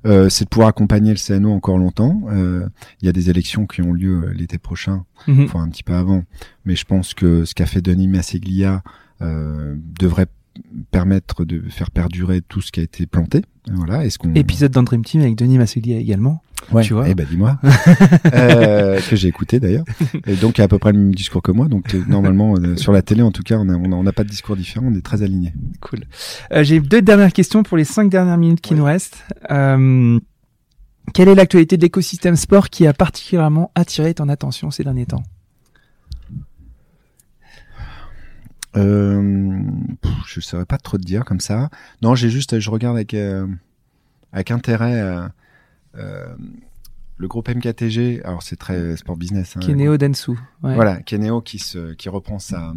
[0.06, 2.22] Euh, c'est de pouvoir accompagner le CNO encore longtemps.
[2.30, 2.68] Euh,
[3.02, 5.44] Il y a des élections qui ont lieu euh, l'été prochain, Mhm.
[5.46, 6.24] enfin un petit peu avant,
[6.66, 8.82] mais je pense que ce qu'a fait Denis Masseglia
[10.00, 10.28] devrait
[10.92, 13.42] permettre de faire perdurer tout ce qui a été planté.
[13.72, 14.06] Voilà.
[14.06, 16.42] Est-ce qu'on Épisode dans Dream Team avec Denis Masseglia également.
[16.72, 16.84] Ouais.
[16.84, 17.58] tu vois Eh ben dis-moi
[18.34, 19.86] euh, que j'ai écouté d'ailleurs.
[20.28, 21.68] Et donc il a à peu près le même discours que moi.
[21.68, 24.04] Donc euh, normalement euh, sur la télé en tout cas on a on a- on
[24.04, 24.86] n'a pas de discours différent.
[24.90, 25.54] On est très alignés.
[25.80, 26.02] Cool.
[26.52, 28.80] Euh, J'ai deux dernières questions pour les cinq dernières minutes qui Ouais.
[28.80, 29.24] nous restent.
[29.50, 30.20] Euh,
[31.14, 35.24] quelle est l'actualité de l'écosystème sport qui a particulièrement attiré ton attention ces derniers temps?
[38.78, 39.62] Euh,
[40.02, 41.70] pff, je saurais pas trop te dire comme ça.
[42.02, 43.48] Non, j'ai juste, je regarde avec euh,
[44.32, 45.28] avec intérêt euh,
[45.98, 46.36] euh,
[47.18, 48.22] le groupe MKTG.
[48.24, 49.58] Alors c'est très sport business.
[49.58, 50.32] Hein, Keneo Densu.
[50.64, 50.76] Ouais.
[50.76, 52.74] Voilà, Keneo qui se qui reprend sa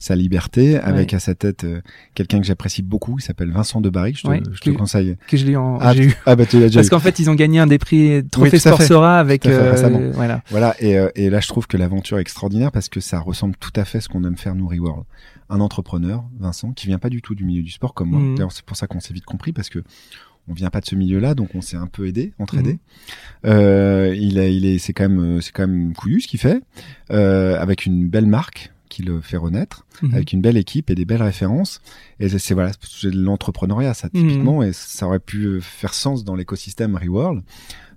[0.00, 1.14] sa liberté avec Ouais.
[1.14, 1.80] à sa tête euh,
[2.14, 4.14] quelqu'un que j'apprécie beaucoup, qui s'appelle Vincent Debarry.
[4.14, 5.16] Je te, Ouais, je te que- conseille.
[5.28, 6.12] Que je l'ai en, Ah, eu.
[6.26, 8.58] Ah bah tu l'as déjà Parce qu'en fait, ils ont gagné un des prix Trophée.
[8.58, 10.42] Sora avec, euh, voilà.
[10.50, 13.54] Voilà, et, euh, et là je trouve que l'aventure est extraordinaire parce que ça ressemble
[13.60, 15.04] tout à fait à ce qu'on aime faire nous Reworld.
[15.50, 18.20] Un entrepreneur, Vincent, qui vient pas du tout du milieu du sport comme moi.
[18.20, 18.36] Mhm.
[18.36, 19.80] D'ailleurs, c'est pour ça qu'on s'est vite compris parce que
[20.48, 22.72] on vient pas de ce milieu-là, donc on s'est un peu aidé, entraidé.
[22.72, 22.78] Mhm.
[23.46, 26.60] Euh, il a, il est, c'est quand même, c'est quand même couillu ce qu'il fait,
[27.10, 30.12] euh, avec une belle marque qui le fait renaître, Mhm.
[30.14, 31.80] avec une belle équipe et des belles références.
[32.18, 34.20] Et c'est- voilà, c'est l'entrepreneuriat ça Mhm.
[34.28, 37.42] typiquement, et ça aurait pu euh, faire sens dans l'écosystème Reworld.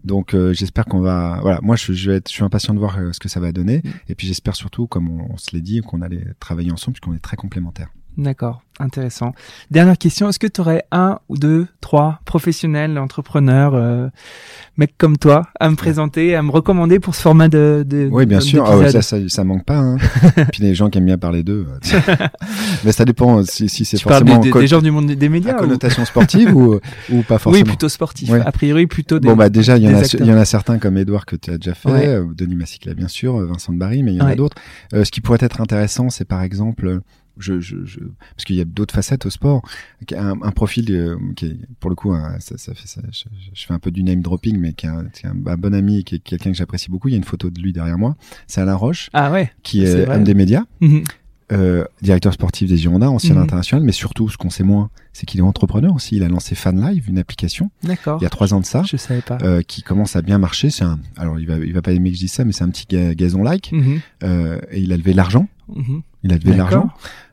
[0.06, 2.80] Donc euh, j'espère qu'on va, voilà, moi je, je vais être, je suis impatient de
[2.80, 3.92] voir euh, ce que ça va donner, Mhm.
[4.10, 7.16] et puis j'espère surtout, comme on, on se l'est dit, qu'on allait travailler ensemble puisqu'on
[7.16, 7.90] est très complémentaires.
[8.16, 9.34] D'accord, intéressant.
[9.72, 14.08] Dernière question, est-ce que tu aurais un ou deux, trois professionnels, entrepreneurs, euh,
[14.78, 18.28] mecs comme toi, à me présenter, à me recommander pour ce format de, de Oui,
[18.28, 18.64] bien de- sûr.
[18.68, 19.78] Ah ouais, ça, ça, ça manque pas.
[19.80, 19.98] Hein.
[20.52, 21.66] Puis les gens qui aiment bien parler d'eux.
[21.68, 22.28] euh,
[22.84, 25.26] Mais ça dépend euh, si, si c'est forcément des, des- gens du monde des- des
[25.26, 25.60] à médias ou...
[25.60, 26.80] connotation sportive ou,
[27.12, 27.64] ou pas forcément?
[27.64, 28.30] Oui, plutôt sportif.
[28.30, 28.42] Ouais.
[28.46, 29.28] A priori, plutôt des...
[29.28, 31.36] Bon bah déjà il y en a il y en a certains comme Edouard que
[31.36, 32.08] tu as déjà fait, Ouais.
[32.08, 34.58] euh, Denis Massicla bien sûr, euh, Vincent de Barry, mais il y en a d'autres.
[34.94, 37.00] Euh, ce qui pourrait être intéressant, c'est par exemple euh,
[37.38, 38.00] je, je, je,
[38.36, 39.62] parce qu'il y a d'autres facettes au sport,
[40.16, 43.24] un, un profil euh, qui est pour le coup, ça, ça fait ça, je,
[43.54, 45.58] je fais un peu du name dropping, mais qui est un, qui est un- un
[45.58, 47.08] bon ami, et qui est quelqu'un que j'apprécie beaucoup.
[47.08, 48.16] Il y a une photo de lui derrière moi.
[48.48, 49.52] C'est Alain Roche, Ah ouais.
[49.64, 50.16] qui est vrai.
[50.18, 51.04] homme des médias, Mhm.
[51.52, 53.42] euh, directeur sportif des Girondins, ancien Mhm.
[53.42, 56.16] international, mais surtout ce qu'on sait moins, c'est qu'il est entrepreneur aussi.
[56.16, 58.18] Il a lancé Fan Live, une application, D'accord.
[58.22, 59.38] il y a trois ans de ça Je savais pas.
[59.44, 60.70] euh, qui commence à bien marcher.
[60.70, 62.64] C'est un, alors il va, il va pas aimer que je dise ça, mais c'est
[62.64, 63.72] un petit ga- gazon like.
[63.72, 64.00] Mhm.
[64.24, 65.48] Euh, et il a levé l'argent.
[66.24, 66.90] Il a levé de l'argent,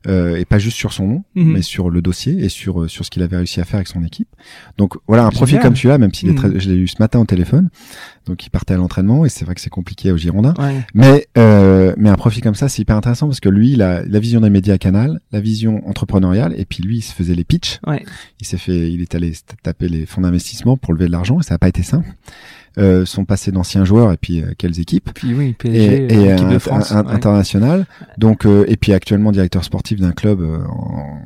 [0.09, 1.53] euh, et pas juste sur son nom, Mhm.
[1.53, 3.87] mais sur le dossier et sur euh, sur ce qu'il avait réussi à faire avec
[3.89, 4.29] son équipe.
[4.79, 6.39] Donc voilà un profil comme celui-là, même s'il est Mhm.
[6.39, 7.69] très, je l'ai eu ce matin au téléphone.
[8.27, 10.55] Donc il partait à l'entraînement et c'est vrai que c'est compliqué au Girondin.
[10.59, 10.75] Ouais.
[10.95, 14.03] Mais euh, mais un profil comme ça, c'est hyper intéressant parce que lui, il a
[14.05, 17.45] la vision des médias canal, la vision entrepreneuriale, et puis lui, il se faisait les
[17.45, 17.79] pitchs.
[17.87, 18.05] Ouais.
[18.41, 19.33] Il s'est fait, il est allé
[19.63, 22.09] taper les fonds d'investissement pour lever de l'argent et ça n'a pas été simple.
[22.79, 26.07] Euh, son passé d'anciens joueurs et puis euh, quelles équipes Puis oui, et, PSG, et
[26.07, 26.93] l'équipe un- de France.
[26.93, 27.13] un- ouais.
[27.13, 27.85] international.
[28.17, 31.19] Donc euh, et puis actuellement directeur sportif d'un club euh, en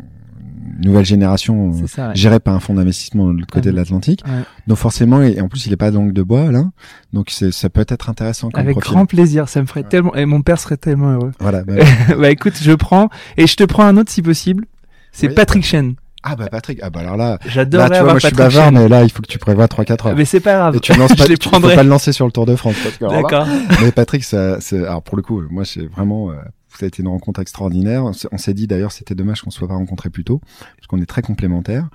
[0.83, 2.09] nouvelle génération ça.
[2.09, 2.17] ouais.
[2.17, 4.23] géré par un fonds d'investissement de l'autre côté Ah, de l'Atlantique.
[4.27, 4.43] Ouais.
[4.67, 6.73] Donc forcément et, en plus il est pas de langue de bois Alain.
[7.13, 8.93] Donc ça peut être intéressant comme Avec profil.
[8.93, 11.31] grand plaisir, ça me ferait tellement et mon père serait tellement heureux.
[11.39, 11.63] Voilà.
[11.67, 11.75] bah,
[12.19, 14.67] bah écoute, je prends et je te prends un autre si possible.
[15.13, 15.35] C'est Oui.
[15.35, 15.95] Patrick Chen.
[16.27, 18.35] Ah bah Patrick, ah bah alors là, J'adore là tu vois, avoir moi je suis
[18.35, 18.75] bavard, Chen.
[18.75, 20.17] mais là il faut que tu prévois 3-4 heures.
[20.17, 20.77] Mais c'est pas grave.
[20.77, 21.75] Et tu ne lances pas, je les tu- faut prendrai.
[21.77, 22.77] pas le lancer sur le Tour de France.
[23.01, 23.47] Là- D'accord.
[23.83, 26.35] mais Patrick, ça, alors pour le coup, moi c'est vraiment, euh,
[26.79, 28.05] ça a été une rencontre extraordinaire.
[28.05, 30.41] On s'est- dit d'ailleurs, c'était dommage qu'on se soit pas rencontrés plus tôt,
[30.77, 31.89] parce qu'on est très complémentaires.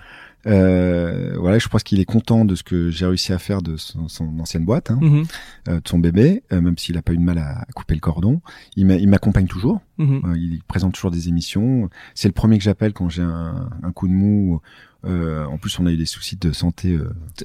[0.47, 3.75] Euh, voilà, je pense qu'il est content de ce que j'ai réussi à faire de
[3.77, 5.23] son, son ancienne boîte, hein, Mhm,
[5.67, 7.93] euh, de son bébé, euh, même s'il a pas eu de mal à, à couper
[7.93, 8.41] le cordon.
[8.75, 9.81] Il m'a- il m'accompagne toujours.
[9.97, 10.35] mhm.
[10.37, 11.89] Il présente toujours des émissions.
[12.15, 14.61] C'est le premier que j'appelle quand j'ai un, un coup de mou.
[15.05, 16.97] En plus, on a eu des soucis de santé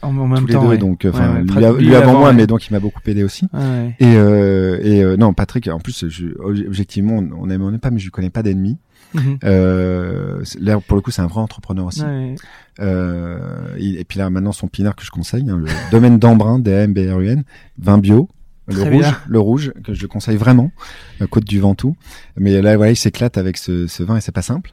[0.02, 0.78] En, en même tous les temps, deux, ouais.
[0.78, 2.34] donc enfin Ouais, lui, avant, moi, ouais.
[2.34, 3.46] mais donc il m'a beaucoup aidé aussi.
[4.00, 7.98] Et, euh, et non, Patrick, en plus, je, objectivement, on aime, on aime pas, mais
[8.00, 8.78] je lui connais pas d'ennemis.
[9.12, 9.38] Mhm.
[9.44, 12.02] Euh, là, pour le coup, c'est un vrai entrepreneur aussi.
[12.02, 12.34] Ouais, ouais.
[12.80, 13.38] Euh,
[13.78, 17.44] il- et puis là, maintenant, son pinard que je conseille, hein, le domaine d'Embrun, D-A-M-B-R-U-N,
[17.78, 18.28] vin bio.
[18.66, 19.16] Le Très rouge, bien.
[19.28, 20.72] le rouge que je conseille vraiment,
[21.20, 21.96] euh, Côte du Ventoux.
[22.38, 24.72] Mais là, voilà, il s'éclate avec ce, ce vin et c'est pas simple.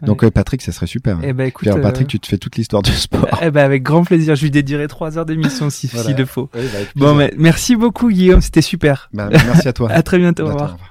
[0.00, 1.18] Donc ouais, Patrick, ça serait super.
[1.22, 3.28] Eh ben écoute, Puis, alors, Patrick, euh, tu te fais toute l'histoire du sport.
[3.42, 4.36] eh ben avec grand plaisir.
[4.36, 6.08] Je lui dédierai trois heures d'émission si Voilà.
[6.08, 6.48] s'il le faut.
[6.54, 9.10] Ouais, bah, Bon, mais merci beaucoup Guillaume, c'était super.
[9.12, 9.90] Bah, merci à toi.
[9.92, 10.44] À très bientôt.
[10.44, 10.70] Au revoir.
[10.70, 10.90] au revoir.